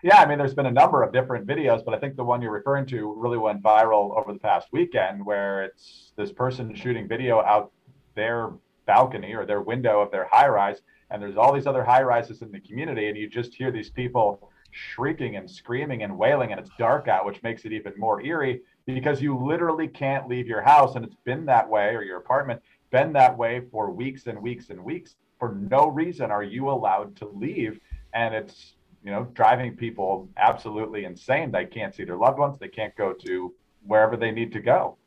Yeah, 0.06 0.20
I 0.20 0.26
mean, 0.26 0.38
there's 0.38 0.54
been 0.54 0.66
a 0.66 0.70
number 0.70 1.02
of 1.02 1.12
different 1.12 1.48
videos, 1.48 1.84
but 1.84 1.92
I 1.92 1.98
think 1.98 2.14
the 2.14 2.22
one 2.22 2.40
you're 2.40 2.52
referring 2.52 2.86
to 2.86 3.12
really 3.16 3.38
went 3.38 3.60
viral 3.60 4.16
over 4.16 4.32
the 4.32 4.38
past 4.38 4.68
weekend, 4.70 5.26
where 5.26 5.64
it's 5.64 6.12
this 6.14 6.30
person 6.30 6.72
shooting 6.76 7.08
video 7.08 7.40
out 7.40 7.72
their 8.14 8.52
balcony 8.86 9.34
or 9.34 9.44
their 9.44 9.62
window 9.62 10.00
of 10.00 10.12
their 10.12 10.28
high 10.30 10.46
rise, 10.46 10.80
and 11.10 11.20
there's 11.20 11.36
all 11.36 11.52
these 11.52 11.66
other 11.66 11.82
high 11.82 12.04
rises 12.04 12.40
in 12.40 12.52
the 12.52 12.60
community, 12.60 13.08
and 13.08 13.18
you 13.18 13.28
just 13.28 13.52
hear 13.52 13.72
these 13.72 13.90
people 13.90 14.48
shrieking 14.70 15.34
and 15.34 15.50
screaming 15.50 16.04
and 16.04 16.16
wailing, 16.16 16.52
and 16.52 16.60
it's 16.60 16.70
dark 16.78 17.08
out, 17.08 17.26
which 17.26 17.42
makes 17.42 17.64
it 17.64 17.72
even 17.72 17.92
more 17.96 18.22
eerie 18.22 18.60
because 18.86 19.20
you 19.20 19.36
literally 19.36 19.88
can't 19.88 20.28
leave 20.28 20.46
your 20.46 20.62
house, 20.62 20.94
and 20.94 21.04
it's 21.04 21.16
been 21.24 21.44
that 21.46 21.68
way, 21.68 21.96
or 21.96 22.04
your 22.04 22.18
apartment 22.18 22.62
been 22.92 23.12
that 23.12 23.36
way 23.36 23.60
for 23.72 23.90
weeks 23.90 24.28
and 24.28 24.40
weeks 24.40 24.70
and 24.70 24.84
weeks. 24.84 25.16
For 25.40 25.56
no 25.56 25.88
reason 25.88 26.30
are 26.30 26.44
you 26.44 26.70
allowed 26.70 27.16
to 27.16 27.26
leave 27.26 27.80
and 28.16 28.34
it's 28.34 28.76
you 29.06 29.12
know 29.12 29.28
driving 29.34 29.76
people 29.76 30.28
absolutely 30.36 31.04
insane. 31.04 31.52
They 31.52 31.64
can't 31.64 31.94
see 31.94 32.04
their 32.04 32.16
loved 32.16 32.38
ones. 32.38 32.58
They 32.58 32.68
can't 32.68 32.94
go 32.96 33.12
to 33.24 33.54
wherever 33.86 34.16
they 34.16 34.32
need 34.32 34.52
to 34.52 34.60
go. 34.60 34.98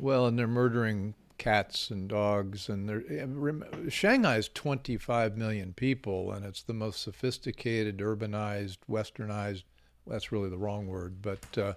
Well 0.00 0.26
and 0.26 0.38
they're 0.38 0.46
murdering 0.48 1.14
cats 1.36 1.90
and 1.90 2.08
dogs 2.08 2.70
and 2.70 2.88
they're 2.88 3.90
Shanghai 3.90 4.36
is 4.36 4.48
25 4.48 5.36
million 5.36 5.74
people 5.74 6.32
and 6.32 6.46
it's 6.46 6.62
the 6.62 6.72
most 6.72 7.02
sophisticated 7.02 7.98
urbanized 7.98 8.78
westernized 8.88 9.64
that's 10.06 10.30
really 10.30 10.48
the 10.48 10.58
wrong 10.58 10.86
word 10.86 11.20
but 11.20 11.58
uh, 11.58 11.72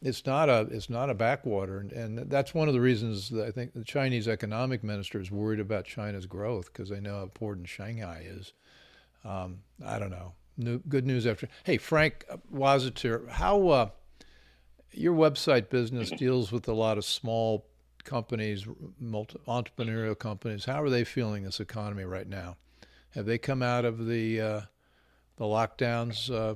it's 0.00 0.24
not 0.24 0.48
a 0.48 0.60
it's 0.70 0.88
not 0.88 1.10
a 1.10 1.14
backwater, 1.14 1.78
and, 1.78 1.92
and 1.92 2.30
that's 2.30 2.54
one 2.54 2.68
of 2.68 2.74
the 2.74 2.80
reasons 2.80 3.32
I 3.32 3.50
think 3.50 3.72
the 3.74 3.82
Chinese 3.82 4.28
economic 4.28 4.84
minister 4.84 5.20
is 5.20 5.30
worried 5.30 5.58
about 5.58 5.86
China's 5.86 6.26
growth 6.26 6.72
because 6.72 6.88
they 6.88 7.00
know 7.00 7.16
how 7.16 7.22
important 7.24 7.68
Shanghai 7.68 8.24
is. 8.24 8.52
Um, 9.24 9.60
I 9.84 9.98
don't 9.98 10.10
know. 10.10 10.32
New, 10.56 10.78
good 10.88 11.06
news 11.06 11.26
after. 11.26 11.48
Hey, 11.64 11.78
Frank 11.78 12.24
Waziter, 12.52 13.28
how 13.28 13.68
uh, 13.68 13.88
your 14.92 15.14
website 15.14 15.70
business 15.70 16.10
deals 16.18 16.50
with 16.50 16.66
a 16.68 16.72
lot 16.72 16.98
of 16.98 17.04
small 17.04 17.66
companies, 18.04 18.66
multi, 18.98 19.38
entrepreneurial 19.46 20.18
companies. 20.18 20.64
How 20.64 20.82
are 20.82 20.90
they 20.90 21.04
feeling 21.04 21.44
this 21.44 21.60
economy 21.60 22.04
right 22.04 22.28
now? 22.28 22.56
Have 23.10 23.26
they 23.26 23.38
come 23.38 23.62
out 23.62 23.84
of 23.84 24.06
the 24.06 24.40
uh, 24.40 24.60
the 25.36 25.44
lockdowns? 25.44 26.30
Uh... 26.30 26.54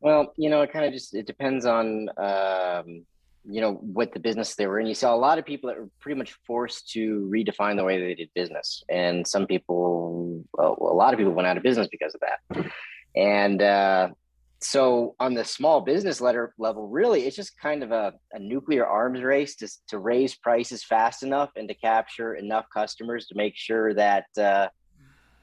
Well, 0.00 0.32
you 0.36 0.50
know, 0.50 0.62
it 0.62 0.72
kind 0.72 0.86
of 0.86 0.92
just 0.92 1.14
it 1.14 1.26
depends 1.26 1.66
on 1.66 2.08
um, 2.16 3.04
you 3.48 3.60
know 3.60 3.74
what 3.74 4.12
the 4.12 4.20
business 4.20 4.54
they 4.54 4.66
were 4.66 4.80
in. 4.80 4.86
You 4.86 4.94
saw 4.94 5.14
a 5.14 5.16
lot 5.16 5.38
of 5.38 5.46
people 5.46 5.68
that 5.68 5.78
were 5.78 5.88
pretty 6.00 6.18
much 6.18 6.32
forced 6.46 6.90
to 6.90 7.28
redefine 7.32 7.76
the 7.76 7.84
way 7.84 7.98
they 7.98 8.14
did 8.14 8.30
business, 8.34 8.82
and 8.88 9.26
some 9.26 9.46
people, 9.46 10.44
well, 10.52 10.76
a 10.80 10.94
lot 10.94 11.14
of 11.14 11.18
people 11.18 11.32
went 11.32 11.48
out 11.48 11.56
of 11.56 11.62
business 11.62 11.88
because 11.90 12.14
of 12.14 12.20
that. 12.20 12.70
And 13.16 13.60
uh, 13.60 14.10
so 14.60 15.16
on 15.18 15.34
the 15.34 15.44
small 15.44 15.80
business 15.80 16.20
letter 16.20 16.54
level, 16.58 16.86
really, 16.86 17.26
it's 17.26 17.36
just 17.36 17.58
kind 17.58 17.82
of 17.82 17.92
a, 17.92 18.12
a 18.32 18.38
nuclear 18.38 18.86
arms 18.86 19.22
race 19.22 19.56
to, 19.56 19.68
to 19.88 19.98
raise 19.98 20.36
prices 20.36 20.84
fast 20.84 21.22
enough 21.22 21.50
and 21.56 21.66
to 21.68 21.74
capture 21.74 22.34
enough 22.34 22.66
customers 22.72 23.26
to 23.26 23.34
make 23.34 23.56
sure 23.56 23.94
that, 23.94 24.26
uh, 24.38 24.68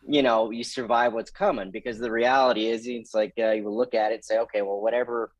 you 0.07 0.21
know, 0.21 0.51
you 0.51 0.63
survive 0.63 1.13
what's 1.13 1.31
coming. 1.31 1.71
Because 1.71 1.97
the 1.97 2.12
reality 2.12 2.67
is, 2.67 2.86
it's 2.86 3.13
like 3.13 3.33
uh, 3.39 3.51
you 3.51 3.63
will 3.63 3.75
look 3.75 3.95
at 3.95 4.12
it 4.12 4.15
and 4.15 4.25
say, 4.25 4.38
okay, 4.38 4.62
well, 4.62 4.79
whatever. 4.79 5.31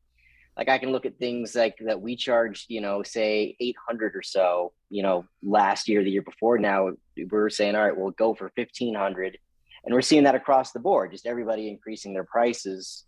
Like 0.58 0.68
I 0.68 0.78
can 0.78 0.90
look 0.90 1.06
at 1.06 1.18
things 1.18 1.54
like 1.54 1.76
that 1.86 2.00
we 2.00 2.16
charged, 2.16 2.66
you 2.68 2.80
know, 2.80 3.02
say 3.04 3.56
800 3.60 4.16
or 4.16 4.22
so, 4.22 4.72
you 4.90 5.02
know, 5.04 5.24
last 5.42 5.88
year, 5.88 6.02
the 6.02 6.10
year 6.10 6.22
before. 6.22 6.58
Now 6.58 6.90
we're 7.30 7.48
saying, 7.48 7.76
all 7.76 7.84
right, 7.84 7.96
we'll 7.96 8.10
go 8.10 8.34
for 8.34 8.50
1500, 8.56 9.38
and 9.84 9.94
we're 9.94 10.02
seeing 10.02 10.24
that 10.24 10.34
across 10.34 10.72
the 10.72 10.80
board, 10.80 11.12
just 11.12 11.26
everybody 11.26 11.68
increasing 11.68 12.12
their 12.12 12.24
prices 12.24 13.04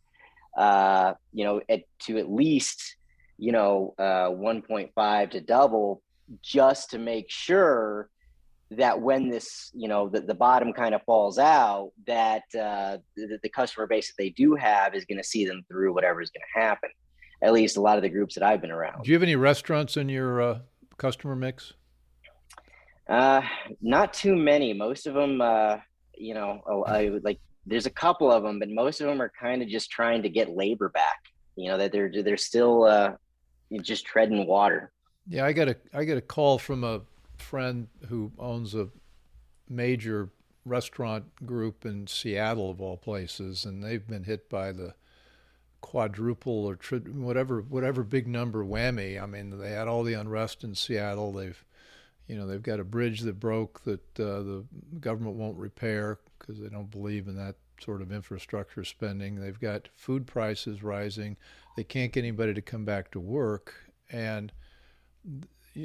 uh, 0.56 1.14
you 1.32 1.44
know, 1.44 1.60
at, 1.68 1.82
to 2.00 2.18
at 2.18 2.30
least, 2.30 2.96
you 3.38 3.52
know, 3.52 3.94
uh, 3.98 4.30
1.5 4.30 5.30
to 5.30 5.40
double 5.40 6.02
just 6.42 6.90
to 6.90 6.98
make 6.98 7.30
sure 7.30 8.08
that 8.72 9.00
when 9.00 9.28
this, 9.28 9.70
you 9.74 9.88
know, 9.88 10.08
the, 10.08 10.20
the 10.20 10.34
bottom 10.34 10.72
kind 10.72 10.94
of 10.94 11.02
falls 11.02 11.38
out, 11.38 11.90
that 12.06 12.44
uh, 12.54 12.98
the, 13.16 13.38
the 13.42 13.48
customer 13.48 13.86
base 13.86 14.08
that 14.08 14.14
they 14.16 14.30
do 14.30 14.54
have 14.54 14.94
is 14.94 15.04
going 15.04 15.18
to 15.18 15.24
see 15.24 15.44
them 15.44 15.64
through 15.68 15.92
whatever 15.92 16.20
is 16.20 16.30
going 16.30 16.44
to 16.54 16.60
happen. 16.60 16.90
At 17.42 17.52
least 17.52 17.76
a 17.76 17.80
lot 17.80 17.96
of 17.96 18.02
the 18.02 18.08
groups 18.08 18.34
that 18.34 18.44
I've 18.44 18.60
been 18.60 18.70
around. 18.70 19.04
Do 19.04 19.10
you 19.10 19.14
have 19.14 19.22
any 19.22 19.36
restaurants 19.36 19.96
in 19.96 20.08
your 20.08 20.42
uh, 20.42 20.58
customer 20.98 21.34
mix? 21.34 21.72
Uh, 23.08 23.42
not 23.80 24.12
too 24.12 24.36
many. 24.36 24.72
Most 24.72 25.06
of 25.06 25.14
them, 25.14 25.40
uh, 25.40 25.78
you 26.14 26.34
know, 26.34 26.60
I 26.86 27.08
like 27.22 27.40
there's 27.66 27.86
a 27.86 27.90
couple 27.90 28.30
of 28.30 28.42
them, 28.42 28.58
but 28.58 28.68
most 28.68 29.00
of 29.00 29.06
them 29.06 29.20
are 29.20 29.32
kind 29.40 29.62
of 29.62 29.68
just 29.68 29.90
trying 29.90 30.22
to 30.22 30.28
get 30.28 30.50
labor 30.50 30.88
back. 30.90 31.24
You 31.56 31.70
know 31.70 31.78
that 31.78 31.92
they're 31.92 32.10
they're 32.22 32.36
still 32.36 32.84
uh, 32.84 33.12
just 33.82 34.06
treading 34.06 34.46
water. 34.46 34.92
Yeah, 35.26 35.44
I 35.44 35.52
got 35.52 35.68
a 35.68 35.76
I 35.92 36.04
got 36.04 36.16
a 36.16 36.22
call 36.22 36.58
from 36.58 36.84
a 36.84 37.02
friend 37.36 37.88
who 38.08 38.32
owns 38.38 38.74
a 38.74 38.88
major 39.68 40.30
restaurant 40.64 41.24
group 41.46 41.84
in 41.84 42.06
Seattle 42.06 42.70
of 42.70 42.80
all 42.80 42.96
places, 42.96 43.64
and 43.64 43.82
they've 43.82 44.06
been 44.06 44.24
hit 44.24 44.48
by 44.48 44.72
the 44.72 44.94
quadruple 45.80 46.64
or 46.64 46.76
tri- 46.76 46.98
whatever 46.98 47.62
whatever 47.62 48.02
big 48.02 48.26
number 48.26 48.64
whammy. 48.64 49.20
I 49.20 49.26
mean, 49.26 49.58
they 49.58 49.70
had 49.70 49.88
all 49.88 50.02
the 50.02 50.14
unrest 50.14 50.64
in 50.64 50.74
Seattle. 50.74 51.32
They've 51.32 51.64
you 52.26 52.36
know 52.36 52.46
they've 52.46 52.62
got 52.62 52.80
a 52.80 52.84
bridge 52.84 53.20
that 53.20 53.40
broke 53.40 53.82
that 53.84 54.20
uh, 54.20 54.42
the 54.42 54.64
government 55.00 55.36
won't 55.36 55.58
repair 55.58 56.18
because 56.38 56.60
they 56.60 56.68
don't 56.68 56.90
believe 56.90 57.28
in 57.28 57.36
that 57.36 57.56
sort 57.80 58.02
of 58.02 58.12
infrastructure 58.12 58.84
spending. 58.84 59.36
They've 59.36 59.58
got 59.58 59.88
food 59.96 60.26
prices 60.26 60.82
rising. 60.82 61.36
They 61.76 61.84
can't 61.84 62.12
get 62.12 62.20
anybody 62.20 62.54
to 62.54 62.62
come 62.62 62.84
back 62.84 63.10
to 63.12 63.20
work. 63.20 63.74
And 64.10 64.52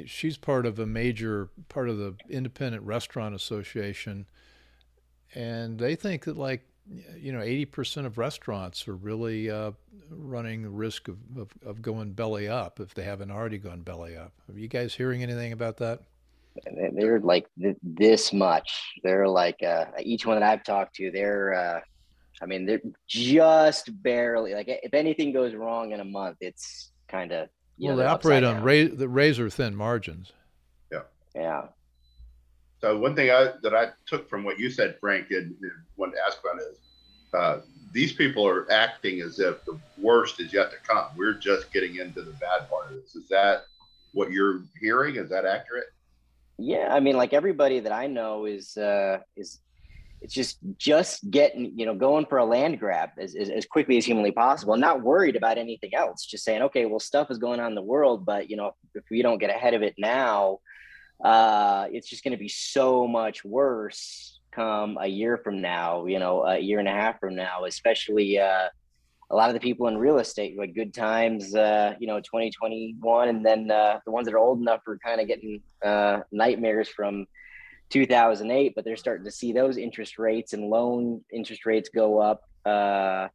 she's 0.04 0.36
part 0.36 0.66
of 0.66 0.78
a 0.78 0.86
major 0.86 1.50
part 1.68 1.88
of 1.88 1.98
the 1.98 2.16
Independent 2.28 2.84
Restaurant 2.84 3.34
Association. 3.34 4.26
And 5.34 5.78
they 5.78 5.96
think 5.96 6.24
that, 6.24 6.36
like, 6.36 6.66
you 7.16 7.32
know, 7.32 7.40
80% 7.40 8.06
of 8.06 8.18
restaurants 8.18 8.86
are 8.86 8.94
really 8.94 9.50
uh, 9.50 9.72
running 10.10 10.62
the 10.62 10.70
risk 10.70 11.08
of, 11.08 11.18
of, 11.36 11.48
of 11.64 11.82
going 11.82 12.12
belly 12.12 12.48
up 12.48 12.80
if 12.80 12.94
they 12.94 13.02
haven't 13.02 13.30
already 13.30 13.58
gone 13.58 13.82
belly 13.82 14.16
up. 14.16 14.32
Are 14.48 14.58
you 14.58 14.68
guys 14.68 14.94
hearing 14.94 15.22
anything 15.22 15.52
about 15.52 15.78
that? 15.78 16.02
they're 16.92 17.20
like 17.20 17.46
th- 17.60 17.76
this 17.82 18.32
much. 18.32 18.94
They're 19.02 19.28
like 19.28 19.62
uh, 19.62 19.86
each 20.00 20.24
one 20.24 20.40
that 20.40 20.48
I've 20.48 20.64
talked 20.64 20.94
to, 20.96 21.10
they're 21.10 21.54
uh, 21.54 21.80
I 22.42 22.46
mean, 22.46 22.66
they're 22.66 22.80
just 23.06 23.90
barely 24.02 24.54
like 24.54 24.66
if 24.68 24.94
anything 24.94 25.32
goes 25.32 25.54
wrong 25.54 25.92
in 25.92 26.00
a 26.00 26.04
month, 26.04 26.38
it's 26.40 26.92
kind 27.08 27.32
of 27.32 27.48
well, 27.78 27.96
know, 27.96 28.02
they 28.02 28.06
operate 28.06 28.44
on 28.44 28.62
ra- 28.62 28.88
the 28.92 29.08
razor 29.08 29.50
thin 29.50 29.74
margins. 29.74 30.32
Yeah. 30.90 31.02
Yeah. 31.34 31.62
So 32.80 32.98
one 32.98 33.14
thing 33.14 33.30
I, 33.30 33.52
that 33.62 33.74
I 33.74 33.88
took 34.06 34.28
from 34.28 34.44
what 34.44 34.58
you 34.58 34.70
said, 34.70 34.96
Frank, 35.00 35.30
and, 35.30 35.54
and 35.60 35.72
wanted 35.96 36.16
to 36.16 36.18
ask 36.26 36.38
about 36.40 36.60
is 36.60 36.78
uh, 37.34 37.60
these 37.92 38.12
people 38.12 38.46
are 38.46 38.70
acting 38.70 39.20
as 39.20 39.38
if 39.40 39.64
the 39.64 39.78
worst 39.98 40.40
is 40.40 40.52
yet 40.52 40.70
to 40.70 40.76
come. 40.86 41.06
We're 41.16 41.34
just 41.34 41.72
getting 41.72 41.96
into 41.96 42.22
the 42.22 42.32
bad 42.32 42.68
part 42.68 42.90
of 42.90 42.96
this. 43.02 43.16
Is 43.16 43.28
that 43.28 43.64
what 44.12 44.30
you're 44.30 44.62
hearing? 44.80 45.16
Is 45.16 45.30
that 45.30 45.46
accurate? 45.46 45.86
Yeah, 46.58 46.88
I 46.92 47.00
mean, 47.00 47.16
like 47.16 47.32
everybody 47.32 47.80
that 47.80 47.92
I 47.92 48.06
know 48.06 48.44
is 48.46 48.76
uh, 48.76 49.18
is 49.36 49.60
it's 50.20 50.34
just 50.34 50.58
just 50.78 51.30
getting 51.30 51.78
you 51.78 51.86
know 51.86 51.94
going 51.94 52.26
for 52.26 52.38
a 52.38 52.44
land 52.44 52.78
grab 52.80 53.10
as, 53.18 53.34
as, 53.34 53.50
as 53.50 53.66
quickly 53.66 53.98
as 53.98 54.04
humanly 54.04 54.32
possible 54.32 54.76
not 54.76 55.02
worried 55.02 55.36
about 55.36 55.58
anything 55.58 55.94
else 55.94 56.24
just 56.24 56.44
saying 56.44 56.62
okay 56.62 56.86
well 56.86 56.98
stuff 56.98 57.30
is 57.30 57.38
going 57.38 57.60
on 57.60 57.68
in 57.68 57.74
the 57.74 57.82
world 57.82 58.24
but 58.24 58.48
you 58.48 58.56
know 58.56 58.72
if 58.94 59.04
we 59.10 59.22
don't 59.22 59.38
get 59.38 59.50
ahead 59.50 59.74
of 59.74 59.82
it 59.82 59.94
now 59.98 60.58
uh, 61.24 61.86
it's 61.90 62.08
just 62.08 62.22
going 62.22 62.32
to 62.32 62.38
be 62.38 62.48
so 62.48 63.06
much 63.06 63.44
worse 63.44 64.40
come 64.52 64.96
a 65.00 65.06
year 65.06 65.36
from 65.36 65.60
now 65.60 66.06
you 66.06 66.18
know 66.18 66.44
a 66.44 66.58
year 66.58 66.78
and 66.78 66.88
a 66.88 66.92
half 66.92 67.20
from 67.20 67.34
now 67.34 67.64
especially 67.64 68.38
uh, 68.38 68.68
a 69.30 69.34
lot 69.34 69.50
of 69.50 69.54
the 69.54 69.60
people 69.60 69.88
in 69.88 69.98
real 69.98 70.18
estate 70.18 70.56
like 70.58 70.74
good 70.74 70.94
times 70.94 71.54
uh, 71.54 71.94
you 72.00 72.06
know 72.06 72.18
2021 72.20 73.28
and 73.28 73.44
then 73.44 73.70
uh, 73.70 73.98
the 74.04 74.10
ones 74.10 74.24
that 74.26 74.34
are 74.34 74.38
old 74.38 74.60
enough 74.60 74.80
are 74.86 74.98
kind 74.98 75.20
of 75.20 75.26
getting 75.26 75.60
uh, 75.84 76.20
nightmares 76.32 76.88
from 76.88 77.26
2008 77.90 78.72
but 78.74 78.84
they're 78.84 78.96
starting 78.96 79.24
to 79.24 79.30
see 79.30 79.52
those 79.52 79.76
interest 79.76 80.18
rates 80.18 80.54
and 80.54 80.64
loan 80.64 81.20
interest 81.32 81.66
rates 81.66 81.88
go 81.88 82.18
up 82.18 82.42
uh, 82.64 83.28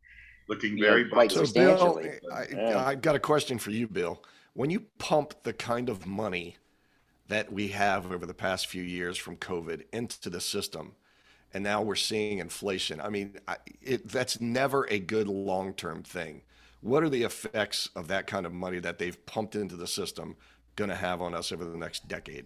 looking 0.50 0.80
very 0.80 1.04
know, 1.04 1.10
quite 1.12 1.32
so 1.32 1.40
substantially 1.40 2.20
bill, 2.22 2.34
I, 2.34 2.48
yeah. 2.52 2.86
I 2.86 2.96
got 2.96 3.16
a 3.16 3.20
question 3.20 3.60
for 3.60 3.72
you 3.72 3.88
bill 3.88 4.24
when 4.54 4.70
you 4.70 4.82
pump 4.98 5.44
the 5.44 5.54
kind 5.54 5.88
of 5.88 6.06
money 6.06 6.58
that 7.32 7.52
we 7.52 7.70
have 7.70 8.12
over 8.12 8.26
the 8.26 8.34
past 8.34 8.68
few 8.68 8.84
years 8.84 9.18
from 9.18 9.36
covid 9.36 9.84
into 9.92 10.30
the 10.30 10.42
system 10.42 10.94
and 11.54 11.64
now 11.64 11.82
we're 11.82 11.96
seeing 11.96 12.40
inflation. 12.40 13.02
I 13.02 13.10
mean, 13.10 13.36
it, 13.82 14.08
that's 14.08 14.40
never 14.40 14.88
a 14.90 15.00
good 15.00 15.28
long 15.28 15.74
term 15.74 16.04
thing. 16.04 16.44
What 16.82 17.04
are 17.04 17.10
the 17.10 17.24
effects 17.24 17.90
of 17.96 18.08
that 18.08 18.28
kind 18.28 18.46
of 18.46 18.54
money 18.54 18.80
that 18.80 18.98
they've 18.98 19.26
pumped 19.26 19.56
into 19.56 19.76
the 19.76 19.88
system 19.88 20.36
going 20.76 20.90
to 20.90 20.96
have 20.96 21.22
on 21.22 21.36
us 21.36 21.52
over 21.52 21.66
the 21.66 21.78
next 21.78 22.08
decade? 22.08 22.46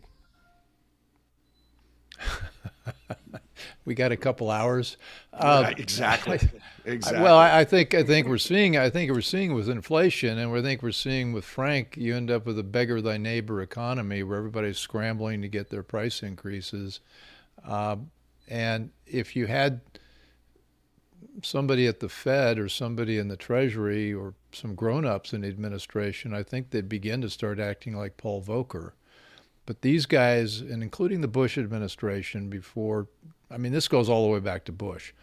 we 3.86 3.96
got 3.96 4.12
a 4.12 4.18
couple 4.18 4.50
hours. 4.50 4.98
Um, 5.34 5.66
exactly. 5.78 6.40
exactly. 6.86 7.22
Well, 7.22 7.38
I, 7.38 7.60
I, 7.60 7.66
think 7.66 7.94
I 7.94 8.04
think 8.04 8.28
we're 8.28 8.38
seeing 8.38 8.78
I 8.78 8.90
think 8.90 9.12
we're 9.12 9.22
seeing 9.22 9.54
with 9.54 9.70
inflation, 9.70 10.38
and 10.38 10.52
we 10.52 10.62
think 10.62 10.82
we're 10.82 10.92
seeing 10.92 11.34
with 11.34 11.46
Frank. 11.46 11.98
You 11.98 12.16
end 12.16 12.32
up 12.32 12.46
with 12.46 12.60
a 12.60 12.64
beggar 12.64 13.02
thy 13.02 13.18
neighbor 13.18 13.62
economy, 13.62 14.24
where 14.24 14.38
everybody's 14.38 14.78
scrambling 14.78 15.42
to 15.42 15.48
get 15.48 15.70
their 15.70 15.84
price 15.84 16.24
increases. 16.24 17.00
Uh, 17.68 17.98
and 18.48 18.92
if 19.06 19.36
you 19.36 19.48
had 19.48 19.82
somebody 21.42 21.88
at 21.88 22.00
the 22.00 22.10
Fed 22.10 22.60
or 22.60 22.70
somebody 22.70 23.18
in 23.18 23.28
the 23.28 23.38
Treasury 23.38 24.14
or 24.14 24.34
some 24.52 24.76
grown-ups 24.76 25.34
in 25.34 25.42
the 25.42 25.48
administration, 25.48 26.34
I 26.34 26.44
think 26.44 26.70
they'd 26.70 26.88
begin 26.88 27.22
to 27.22 27.30
start 27.30 27.60
acting 27.60 27.96
like 27.96 28.18
Paul 28.18 28.42
Volcker. 28.42 28.92
But 29.66 29.82
these 29.82 30.06
guys, 30.06 30.62
and 30.62 30.84
including 30.84 31.22
the 31.22 31.28
Bush 31.28 31.58
administration 31.58 32.50
before, 32.50 33.08
I 33.50 33.58
mean, 33.58 33.72
this 33.72 33.88
goes 33.88 34.10
all 34.10 34.26
the 34.26 34.34
way 34.34 34.40
back 34.40 34.66
to 34.66 34.72
Bush 34.72 35.14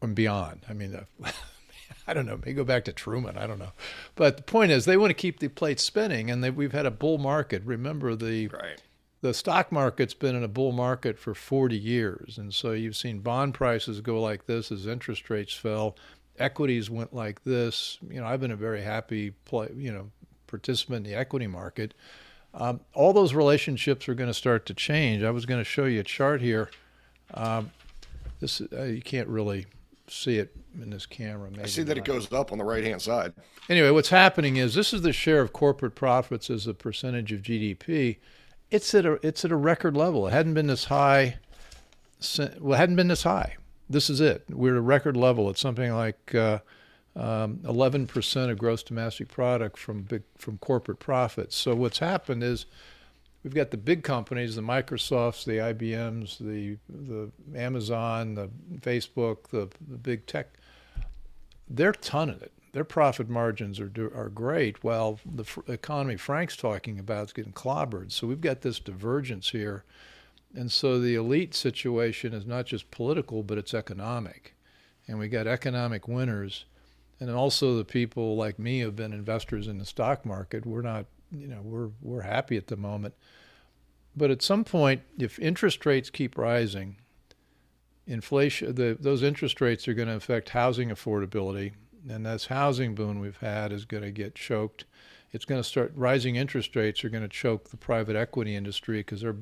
and 0.00 0.14
beyond. 0.14 0.62
I 0.68 0.72
mean, 0.72 0.94
uh, 0.94 1.30
I 2.06 2.14
don't 2.14 2.26
know, 2.26 2.36
maybe 2.36 2.54
go 2.54 2.64
back 2.64 2.84
to 2.86 2.92
Truman. 2.92 3.36
I 3.36 3.46
don't 3.46 3.58
know. 3.58 3.72
But 4.14 4.36
the 4.36 4.42
point 4.42 4.72
is, 4.72 4.84
they 4.84 4.96
want 4.96 5.10
to 5.10 5.14
keep 5.14 5.40
the 5.40 5.48
plate 5.48 5.80
spinning, 5.80 6.30
and 6.30 6.42
they, 6.42 6.50
we've 6.50 6.72
had 6.72 6.86
a 6.86 6.90
bull 6.90 7.18
market. 7.18 7.62
Remember 7.64 8.14
the 8.14 8.48
right 8.48 8.80
the 9.20 9.34
stock 9.34 9.72
market's 9.72 10.14
been 10.14 10.36
in 10.36 10.44
a 10.44 10.48
bull 10.48 10.72
market 10.72 11.18
for 11.18 11.34
40 11.34 11.76
years. 11.76 12.38
And 12.38 12.54
so 12.54 12.72
you've 12.72 12.96
seen 12.96 13.18
bond 13.18 13.54
prices 13.54 14.00
go 14.00 14.20
like 14.20 14.46
this 14.46 14.70
as 14.70 14.86
interest 14.86 15.28
rates 15.28 15.54
fell. 15.54 15.96
Equities 16.38 16.88
went 16.88 17.12
like 17.12 17.42
this. 17.42 17.98
You 18.08 18.20
know, 18.20 18.26
I've 18.26 18.40
been 18.40 18.52
a 18.52 18.56
very 18.56 18.82
happy 18.82 19.32
play, 19.44 19.70
you 19.76 19.92
know, 19.92 20.10
participant 20.46 21.04
in 21.04 21.12
the 21.12 21.18
equity 21.18 21.48
market. 21.48 21.94
Um, 22.54 22.80
all 22.94 23.12
those 23.12 23.34
relationships 23.34 24.08
are 24.08 24.14
going 24.14 24.30
to 24.30 24.34
start 24.34 24.66
to 24.66 24.74
change. 24.74 25.22
I 25.22 25.30
was 25.30 25.46
going 25.46 25.60
to 25.60 25.64
show 25.64 25.84
you 25.84 26.00
a 26.00 26.04
chart 26.04 26.40
here. 26.40 26.70
Um, 27.34 27.70
this 28.40 28.60
uh, 28.60 28.84
you 28.84 29.02
can't 29.02 29.28
really 29.28 29.66
see 30.08 30.38
it 30.38 30.54
in 30.80 30.90
this 30.90 31.06
camera. 31.06 31.50
I 31.62 31.66
see 31.66 31.82
that 31.82 31.96
not. 31.96 31.98
it 31.98 32.04
goes 32.04 32.32
up 32.32 32.52
on 32.52 32.58
the 32.58 32.64
right 32.64 32.84
hand 32.84 33.02
side. 33.02 33.32
Anyway, 33.68 33.90
what's 33.90 34.08
happening 34.08 34.56
is 34.56 34.74
this 34.74 34.92
is 34.92 35.02
the 35.02 35.12
share 35.12 35.40
of 35.40 35.52
corporate 35.52 35.94
profits 35.94 36.48
as 36.50 36.66
a 36.66 36.74
percentage 36.74 37.32
of 37.32 37.42
GDP 37.42 38.16
it's 38.70 38.94
at 38.94 39.06
a 39.06 39.18
it's 39.26 39.46
at 39.46 39.50
a 39.50 39.56
record 39.56 39.96
level. 39.96 40.26
It 40.26 40.32
hadn't 40.32 40.52
been 40.52 40.66
this 40.66 40.84
high. 40.84 41.38
Well, 42.60 42.74
it 42.74 42.76
hadn't 42.76 42.96
been 42.96 43.08
this 43.08 43.22
high 43.22 43.56
this 43.88 44.10
is 44.10 44.20
it. 44.20 44.44
We're 44.50 44.74
at 44.74 44.78
a 44.78 44.82
record 44.82 45.16
level. 45.16 45.48
It's 45.50 45.60
something 45.60 45.92
like 45.92 46.34
uh, 46.34 46.58
um, 47.16 47.58
11% 47.64 48.50
of 48.50 48.58
gross 48.58 48.82
domestic 48.82 49.28
product 49.28 49.78
from 49.78 50.02
big, 50.02 50.22
from 50.36 50.58
corporate 50.58 50.98
profits. 50.98 51.56
So 51.56 51.74
what's 51.74 51.98
happened 51.98 52.42
is 52.42 52.66
we've 53.42 53.54
got 53.54 53.70
the 53.70 53.76
big 53.76 54.02
companies, 54.02 54.56
the 54.56 54.62
Microsofts, 54.62 55.44
the 55.44 55.58
IBMs, 55.58 56.38
the 56.38 56.78
the 56.88 57.30
Amazon, 57.58 58.34
the 58.34 58.50
Facebook, 58.80 59.48
the, 59.50 59.68
the 59.88 59.96
big 59.96 60.26
tech. 60.26 60.54
They're 61.68 61.92
tonning 61.92 62.40
it. 62.40 62.52
Their 62.72 62.84
profit 62.84 63.28
margins 63.28 63.80
are 63.80 63.90
are 64.14 64.28
great. 64.28 64.82
While 64.84 65.20
the 65.24 65.46
economy 65.68 66.16
Frank's 66.16 66.56
talking 66.56 66.98
about 66.98 67.26
is 67.26 67.32
getting 67.32 67.52
clobbered. 67.52 68.12
So 68.12 68.26
we've 68.26 68.40
got 68.40 68.62
this 68.62 68.80
divergence 68.80 69.50
here, 69.50 69.84
and 70.54 70.70
so 70.70 71.00
the 71.00 71.14
elite 71.14 71.54
situation 71.54 72.32
is 72.32 72.46
not 72.46 72.66
just 72.66 72.90
political, 72.90 73.42
but 73.42 73.58
it's 73.58 73.74
economic, 73.74 74.54
and 75.06 75.18
we 75.18 75.28
got 75.28 75.46
economic 75.46 76.08
winners, 76.08 76.64
and 77.20 77.30
also 77.30 77.76
the 77.76 77.84
people 77.84 78.36
like 78.36 78.58
me 78.58 78.80
who've 78.80 78.96
been 78.96 79.12
investors 79.12 79.68
in 79.68 79.78
the 79.78 79.84
stock 79.84 80.26
market. 80.26 80.66
We're 80.66 80.82
not 80.82 81.06
you 81.32 81.46
know 81.46 81.60
we're 81.62 81.90
we're 82.00 82.22
happy 82.22 82.56
at 82.56 82.68
the 82.68 82.76
moment. 82.76 83.14
But 84.16 84.30
at 84.30 84.42
some 84.42 84.64
point, 84.64 85.02
if 85.18 85.38
interest 85.38 85.86
rates 85.86 86.10
keep 86.10 86.36
rising, 86.36 86.96
inflation 88.06 88.74
the, 88.74 88.96
those 88.98 89.22
interest 89.22 89.60
rates 89.60 89.86
are 89.86 89.94
going 89.94 90.08
to 90.08 90.14
affect 90.14 90.50
housing 90.50 90.90
affordability, 90.90 91.72
and 92.08 92.26
this 92.26 92.46
housing 92.46 92.94
boom 92.94 93.20
we've 93.20 93.38
had 93.38 93.72
is 93.72 93.84
going 93.84 94.02
to 94.02 94.10
get 94.10 94.34
choked. 94.34 94.84
It's 95.30 95.44
going 95.44 95.60
to 95.60 95.68
start 95.68 95.92
rising 95.94 96.36
interest 96.36 96.74
rates 96.74 97.04
are 97.04 97.10
going 97.10 97.22
to 97.22 97.28
choke 97.28 97.68
the 97.68 97.76
private 97.76 98.16
equity 98.16 98.56
industry 98.56 99.00
because 99.00 99.20
they're 99.20 99.36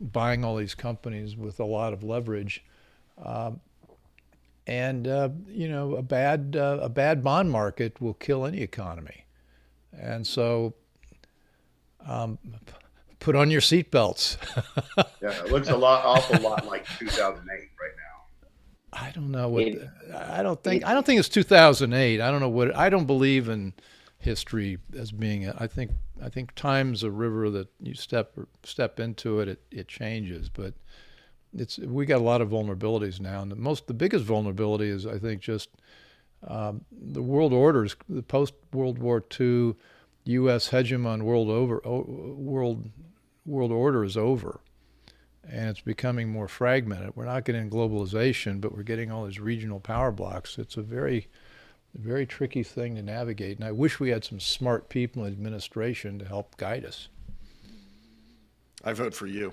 buying 0.00 0.44
all 0.44 0.56
these 0.56 0.74
companies 0.74 1.36
with 1.36 1.60
a 1.60 1.64
lot 1.64 1.92
of 1.92 2.02
leverage. 2.02 2.64
Um, 3.24 3.60
and 4.66 5.08
uh, 5.08 5.30
you 5.48 5.68
know 5.68 5.96
a 5.96 6.02
bad 6.02 6.56
uh, 6.58 6.78
a 6.80 6.88
bad 6.88 7.22
bond 7.24 7.50
market 7.50 8.00
will 8.00 8.14
kill 8.14 8.46
any 8.46 8.60
economy, 8.60 9.24
and 9.92 10.26
so 10.26 10.74
um, 12.06 12.38
put 13.18 13.36
on 13.36 13.50
your 13.50 13.60
seatbelts. 13.60 14.36
yeah, 15.22 15.44
it 15.44 15.50
looks 15.50 15.68
a 15.68 15.76
lot, 15.76 16.04
awful 16.04 16.40
lot 16.40 16.66
like 16.66 16.86
2008 16.98 17.48
right 17.48 17.90
now. 17.96 18.10
I 18.92 19.10
don't 19.10 19.30
know 19.30 19.48
what. 19.48 19.62
It, 19.62 19.88
I 20.14 20.42
don't 20.42 20.62
think. 20.62 20.84
I 20.84 20.94
don't 20.94 21.06
think 21.06 21.20
it's 21.20 21.28
2008. 21.28 22.20
I 22.20 22.30
don't 22.30 22.40
know 22.40 22.48
what. 22.48 22.74
I 22.74 22.88
don't 22.88 23.06
believe 23.06 23.48
in 23.48 23.74
history 24.18 24.78
as 24.96 25.12
being. 25.12 25.48
I 25.50 25.66
think. 25.66 25.92
I 26.22 26.28
think 26.28 26.54
time's 26.54 27.02
a 27.02 27.10
river 27.10 27.48
that 27.50 27.68
you 27.80 27.94
step 27.94 28.34
step 28.62 29.00
into 29.00 29.40
it, 29.40 29.48
it, 29.48 29.62
it 29.70 29.88
changes. 29.88 30.48
But 30.50 30.74
it's 31.56 31.78
we 31.78 32.06
got 32.06 32.20
a 32.20 32.24
lot 32.24 32.40
of 32.40 32.50
vulnerabilities 32.50 33.20
now, 33.20 33.42
and 33.42 33.50
the 33.50 33.56
most 33.56 33.86
the 33.86 33.94
biggest 33.94 34.24
vulnerability 34.24 34.88
is 34.88 35.06
I 35.06 35.18
think 35.18 35.40
just 35.40 35.70
um, 36.46 36.84
the 36.90 37.22
world 37.22 37.52
orders, 37.52 37.96
the 38.08 38.22
post 38.22 38.54
World 38.72 38.98
War 38.98 39.22
II 39.38 39.74
U.S. 40.30 40.70
hegemon 40.70 41.22
world 41.22 41.48
over 41.48 41.80
world 41.84 42.90
world 43.46 43.72
order 43.72 44.04
is 44.04 44.16
over, 44.16 44.60
and 45.48 45.68
it's 45.68 45.80
becoming 45.80 46.28
more 46.28 46.48
fragmented. 46.48 47.16
We're 47.16 47.24
not 47.24 47.44
getting 47.44 47.70
globalization, 47.70 48.60
but 48.60 48.74
we're 48.74 48.82
getting 48.82 49.10
all 49.10 49.26
these 49.26 49.40
regional 49.40 49.80
power 49.80 50.12
blocks. 50.12 50.58
It's 50.58 50.76
a 50.76 50.82
very 50.82 51.28
very 51.94 52.26
tricky 52.26 52.62
thing 52.62 52.94
to 52.96 53.02
navigate, 53.02 53.58
and 53.58 53.66
I 53.66 53.72
wish 53.72 53.98
we 53.98 54.10
had 54.10 54.24
some 54.24 54.40
smart 54.40 54.88
people 54.88 55.24
in 55.24 55.32
administration 55.32 56.18
to 56.20 56.24
help 56.24 56.56
guide 56.56 56.84
us. 56.84 57.08
I 58.84 58.92
vote 58.92 59.14
for 59.14 59.26
you. 59.26 59.52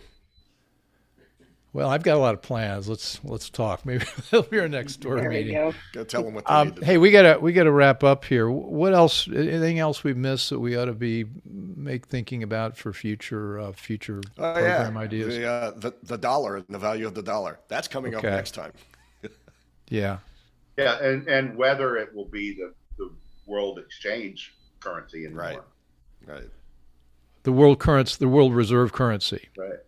Well, 1.73 1.89
I've 1.89 2.01
got 2.01 2.15
a 2.15 2.19
lot 2.19 2.33
of 2.33 2.41
plans. 2.41 2.87
Let's 2.89 3.19
let's 3.23 3.49
talk. 3.49 3.85
Maybe 3.85 4.05
that'll 4.31 4.43
be 4.49 4.59
our 4.59 4.67
next 4.67 4.97
door 4.97 5.17
there 5.17 5.29
meeting. 5.29 5.53
Go. 5.53 5.73
go. 5.93 6.03
tell 6.03 6.23
them 6.23 6.33
what 6.33 6.45
they 6.47 6.53
um, 6.53 6.69
need 6.69 6.83
Hey, 6.83 6.97
we 6.97 7.11
gotta 7.11 7.39
we 7.39 7.53
gotta 7.53 7.71
wrap 7.71 8.03
up 8.03 8.25
here. 8.25 8.49
What 8.49 8.93
else? 8.93 9.27
Anything 9.27 9.77
else 9.77 10.03
we 10.03 10.13
missed 10.13 10.49
that 10.49 10.59
we 10.59 10.75
ought 10.75 10.85
to 10.85 10.93
be 10.93 11.25
make 11.45 12.07
thinking 12.07 12.41
about 12.41 12.77
for 12.77 12.93
future 12.93 13.59
uh, 13.59 13.71
future 13.73 14.21
Oh, 14.37 14.53
program 14.53 14.95
yeah. 14.95 14.99
ideas? 14.99 15.35
The, 15.35 15.45
uh, 15.45 15.71
the 15.75 15.93
the 16.03 16.17
dollar 16.17 16.55
and 16.57 16.65
the 16.69 16.79
value 16.79 17.05
of 17.05 17.13
the 17.13 17.21
dollar. 17.23 17.59
That's 17.67 17.87
coming 17.87 18.15
Okay. 18.15 18.27
up 18.27 18.33
next 18.33 18.51
time. 18.51 18.71
Yeah. 19.89 20.17
Yeah, 20.77 20.97
and 21.01 21.27
and 21.29 21.55
whether 21.55 21.95
it 21.95 22.13
will 22.13 22.25
be 22.27 22.53
the 22.53 22.73
the 22.97 23.09
world 23.45 23.79
exchange 23.79 24.53
currency 24.79 25.25
anymore. 25.25 25.43
Right. 25.43 25.59
Right. 26.25 26.49
The 27.43 27.51
world 27.53 27.79
currency, 27.79 28.17
the 28.19 28.27
world 28.27 28.53
reserve 28.53 28.91
currency, 28.91 29.47
Right. 29.57 29.79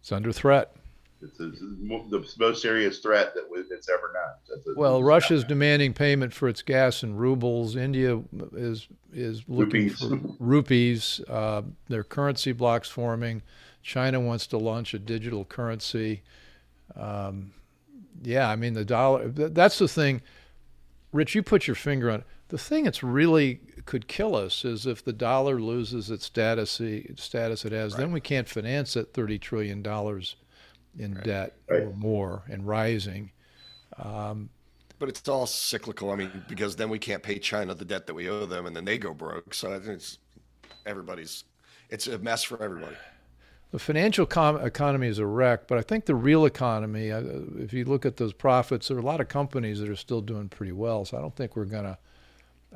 it's 0.00 0.10
under 0.10 0.32
threat. 0.32 0.74
It's, 1.22 1.38
it's 1.38 1.60
the 1.60 2.34
most 2.38 2.62
serious 2.62 2.98
threat 3.00 3.34
that 3.34 3.44
we- 3.50 3.60
it's 3.60 3.88
ever 3.90 4.10
known. 4.14 4.58
A- 4.74 4.78
Well, 4.78 5.02
Russia's 5.02 5.44
demanding 5.44 5.92
payment 5.92 6.32
for 6.32 6.48
its 6.48 6.62
gas 6.62 7.02
in 7.02 7.16
rubles. 7.16 7.76
India 7.76 8.22
is 8.54 8.88
is 9.12 9.42
looking 9.48 9.88
Rupees. 9.88 9.98
for 10.00 10.20
rupees. 10.38 11.20
Uh, 11.28 11.62
their 11.88 12.04
currency 12.04 12.52
blocks 12.52 12.88
forming. 12.88 13.42
China 13.82 14.20
wants 14.20 14.46
to 14.48 14.56
launch 14.58 14.94
a 14.94 14.98
digital 14.98 15.44
currency. 15.44 16.22
Um, 16.96 17.52
yeah, 18.22 18.48
I 18.48 18.56
mean 18.56 18.74
the 18.74 18.84
dollar. 18.84 19.28
That's 19.28 19.78
the 19.78 19.88
thing. 19.88 20.22
Rich, 21.12 21.34
you 21.34 21.42
put 21.42 21.66
your 21.66 21.74
finger 21.76 22.10
on 22.10 22.20
it. 22.20 22.26
The 22.48 22.58
thing 22.58 22.84
that's 22.84 23.02
really 23.02 23.60
could 23.84 24.06
kill 24.08 24.34
us 24.36 24.64
is 24.64 24.86
if 24.86 25.04
the 25.04 25.12
dollar 25.12 25.60
loses 25.60 26.10
its 26.10 26.24
status 26.26 26.80
status 27.16 27.64
it 27.64 27.72
has. 27.72 27.96
Then 27.96 28.12
we 28.12 28.20
can't 28.20 28.48
finance 28.48 28.94
that 28.94 29.12
thirty 29.12 29.38
trillion 29.38 29.82
dollars 29.82 30.36
in 30.98 31.14
debt 31.14 31.56
Right. 31.68 31.82
or 31.82 31.92
more 31.92 32.42
and 32.48 32.66
rising. 32.66 33.30
Um, 33.96 34.50
But 34.98 35.08
it's 35.08 35.26
all 35.28 35.46
cyclical. 35.46 36.10
I 36.10 36.16
mean, 36.16 36.44
because 36.48 36.76
then 36.76 36.90
we 36.90 36.98
can't 36.98 37.22
pay 37.22 37.38
China 37.38 37.74
the 37.74 37.84
debt 37.84 38.06
that 38.06 38.14
we 38.14 38.28
owe 38.28 38.44
them, 38.46 38.66
and 38.66 38.76
then 38.76 38.84
they 38.84 38.98
go 38.98 39.14
broke. 39.14 39.54
So 39.54 39.70
I 39.74 39.78
think 39.78 39.94
it's 39.94 40.18
everybody's. 40.86 41.44
It's 41.88 42.06
a 42.06 42.18
mess 42.18 42.42
for 42.42 42.62
everybody. 42.62 42.96
The 43.72 43.78
financial 43.78 44.26
com- 44.26 44.60
economy 44.60 45.06
is 45.06 45.18
a 45.18 45.26
wreck, 45.26 45.68
but 45.68 45.78
I 45.78 45.82
think 45.82 46.04
the 46.06 46.14
real 46.14 46.44
economy, 46.44 47.10
uh, 47.12 47.22
if 47.58 47.72
you 47.72 47.84
look 47.84 48.04
at 48.04 48.16
those 48.16 48.32
profits, 48.32 48.88
there 48.88 48.96
are 48.96 49.00
a 49.00 49.04
lot 49.04 49.20
of 49.20 49.28
companies 49.28 49.78
that 49.80 49.88
are 49.88 49.96
still 49.96 50.20
doing 50.20 50.48
pretty 50.48 50.72
well. 50.72 51.04
So 51.04 51.16
I 51.16 51.20
don't 51.20 51.34
think 51.36 51.54
we're 51.56 51.64
going 51.66 51.84
to, 51.84 51.96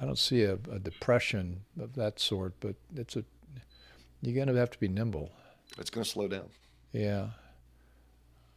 I 0.01 0.05
don't 0.05 0.19
see 0.19 0.43
a, 0.45 0.55
a 0.71 0.79
depression 0.79 1.61
of 1.81 1.95
that 1.97 2.21
sort, 2.21 2.55
but 2.61 2.77
it's 2.95 3.17
a, 3.17 3.25
you're 4.23 4.35
going 4.37 4.47
to 4.49 4.55
have 4.55 4.71
to 4.71 4.79
be 4.79 4.87
nimble. 4.89 5.31
It's 5.79 5.91
going 5.91 6.05
to 6.05 6.11
slow 6.11 6.29
down. 6.29 6.49
Yeah. 6.93 7.31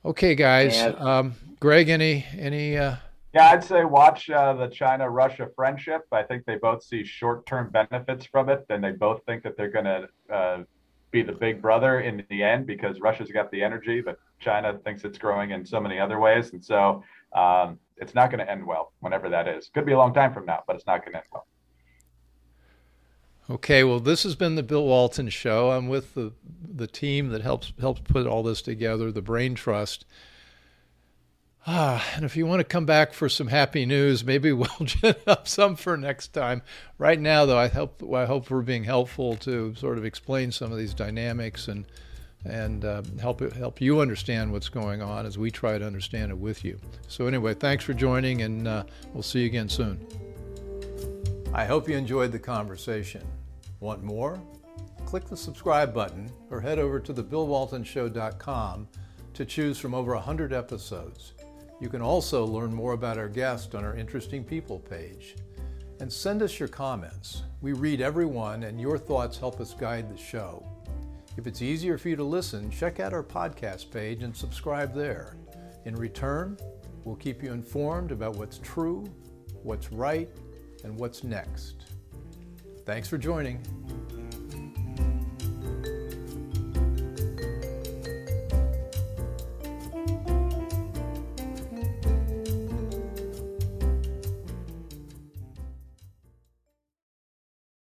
Okay, 0.06 0.36
guys. 0.36 0.78
Yeah. 0.78 0.88
Um, 0.88 1.34
Greg, 1.60 1.90
any, 1.90 2.26
any, 2.38 2.78
uh, 2.78 2.96
Yeah, 3.34 3.50
I'd 3.50 3.64
say 3.64 3.84
watch 3.84 4.30
uh, 4.30 4.54
the 4.54 4.68
China 4.68 5.10
Russia 5.10 5.50
friendship. 5.56 6.06
I 6.12 6.24
think 6.24 6.46
they 6.46 6.56
both 6.56 6.84
see 6.84 7.04
short 7.04 7.46
term 7.46 7.70
benefits 7.72 8.26
from 8.26 8.50
it, 8.50 8.66
and 8.70 8.84
they 8.84 8.92
both 8.92 9.24
think 9.26 9.44
that 9.44 9.58
they're 9.58 9.72
going 9.72 9.86
to 9.86 10.08
uh, 10.34 10.64
be 11.12 11.22
the 11.24 11.32
big 11.32 11.62
brother 11.62 12.02
in 12.02 12.26
the 12.30 12.44
end 12.44 12.68
because 12.68 13.00
Russia's 13.00 13.32
got 13.32 13.50
the 13.52 13.64
energy, 13.64 14.02
but 14.02 14.20
China 14.40 14.78
thinks 14.84 15.04
it's 15.04 15.18
growing 15.18 15.52
in 15.52 15.66
so 15.66 15.80
many 15.80 16.00
other 16.00 16.20
ways. 16.20 16.52
And 16.54 16.64
so 16.64 17.04
um, 17.36 17.80
it's 17.98 18.14
not 18.14 18.30
going 18.30 18.46
to 18.46 18.52
end 18.52 18.66
well, 18.66 18.94
whenever 19.00 19.30
that 19.30 19.48
is. 19.48 19.70
Could 19.74 19.86
be 19.86 19.94
a 19.94 19.98
long 19.98 20.14
time 20.14 20.34
from 20.34 20.46
now, 20.46 20.64
but 20.68 20.76
it's 20.76 20.86
not 20.86 21.02
going 21.02 21.14
to 21.14 21.20
end 21.20 21.28
well. 21.32 21.48
Okay, 23.50 23.86
well, 23.86 24.02
this 24.02 24.24
has 24.24 24.36
been 24.36 24.56
the 24.56 24.64
Bill 24.64 24.84
Walton 24.84 25.30
Show. 25.30 25.72
I'm 25.72 25.88
with 25.88 26.16
the 26.16 26.34
the 26.70 26.88
team 26.88 27.30
that 27.30 27.42
helps 27.42 27.72
helps 27.80 28.02
put 28.02 28.28
all 28.28 28.44
this 28.44 28.62
together, 28.62 29.10
the 29.10 29.22
Brain 29.22 29.56
Trust. 29.56 30.06
Ah, 31.66 32.06
and 32.16 32.24
if 32.26 32.36
you 32.36 32.46
want 32.46 32.60
to 32.62 32.66
come 32.66 32.86
back 32.86 33.14
for 33.14 33.28
some 33.28 33.48
happy 33.48 33.86
news, 33.86 34.24
maybe 34.24 34.52
we'll 34.54 34.70
gin 34.84 35.16
up 35.26 35.48
some 35.48 35.78
for 35.78 35.96
next 35.96 36.30
time. 36.30 36.62
Right 36.98 37.20
now, 37.20 37.46
though, 37.46 37.58
I 37.58 37.70
hope 37.70 38.04
I 38.14 38.26
hope 38.26 38.50
we're 38.50 38.62
being 38.62 38.84
helpful 38.84 39.38
to 39.38 39.74
sort 39.76 39.98
of 39.98 40.04
explain 40.04 40.52
some 40.52 40.74
of 40.74 40.78
these 40.78 40.94
dynamics 40.94 41.70
and 41.70 41.86
and 42.43 42.84
uh, 42.84 43.02
help 43.22 43.39
help 43.54 43.80
you 43.80 44.02
understand 44.02 44.52
what's 44.52 44.70
going 44.70 45.02
on 45.02 45.26
as 45.26 45.38
we 45.38 45.52
try 45.52 45.78
to 45.78 45.86
understand 45.86 46.32
it 46.32 46.38
with 46.38 46.66
you. 46.66 46.78
So 47.08 47.28
anyway, 47.28 47.54
thanks 47.54 47.86
for 47.86 47.93
joining, 47.93 48.41
and 48.41 48.68
uh, 48.68 48.84
we'll 49.14 49.24
see 49.24 49.39
you 49.39 49.45
again 49.45 49.70
soon. 49.70 50.06
I 51.54 51.64
hope 51.64 51.88
you 51.88 51.95
enjoyed 51.95 52.34
the 52.34 52.39
conversation. 52.39 53.24
Want 53.80 54.03
more? 54.03 54.41
Click 55.05 55.25
the 55.25 55.38
subscribe 55.38 55.93
button 55.93 56.30
or 56.49 56.59
head 56.59 56.80
over 56.80 56.99
to 56.99 57.13
thebillwaltonshow.com 57.13 58.88
to 59.34 59.45
choose 59.45 59.78
from 59.78 59.93
over 59.93 60.13
100 60.15 60.51
episodes. 60.51 61.34
You 61.80 61.89
can 61.89 62.01
also 62.01 62.43
learn 62.45 62.73
more 62.73 62.93
about 62.93 63.17
our 63.17 63.30
guest 63.30 63.75
on 63.75 63.86
our 63.86 63.95
Interesting 63.95 64.43
People 64.43 64.80
page. 64.80 65.36
And 65.99 66.11
send 66.11 66.41
us 66.41 66.59
your 66.59 66.69
comments. 66.69 67.43
We 67.61 67.73
read 67.73 68.01
every 68.01 68.25
one, 68.25 68.63
and 68.63 68.82
your 68.82 68.97
thoughts 68.97 69.38
help 69.38 69.59
us 69.59 69.73
guide 69.73 70.09
the 70.09 70.17
show. 70.17 70.65
If 71.38 71.45
it's 71.45 71.61
easier 71.61 71.97
for 71.99 72.09
you 72.09 72.15
to 72.15 72.23
listen, 72.23 72.71
check 72.71 72.99
out 72.99 73.13
our 73.13 73.23
podcast 73.23 73.91
page 73.91 74.23
and 74.23 74.36
subscribe 74.36 74.93
there. 74.93 75.38
In 75.86 75.95
return, 75.95 76.57
we'll 77.03 77.15
keep 77.15 77.43
you 77.43 77.53
informed 77.53 78.11
about 78.11 78.36
what's 78.36 78.57
true, 78.57 79.05
what's 79.61 79.91
right, 79.91 80.30
and 80.84 80.97
what's 80.99 81.23
next. 81.23 81.87
Thanks 82.88 83.10
for 83.10 83.18
joining. 83.18 83.60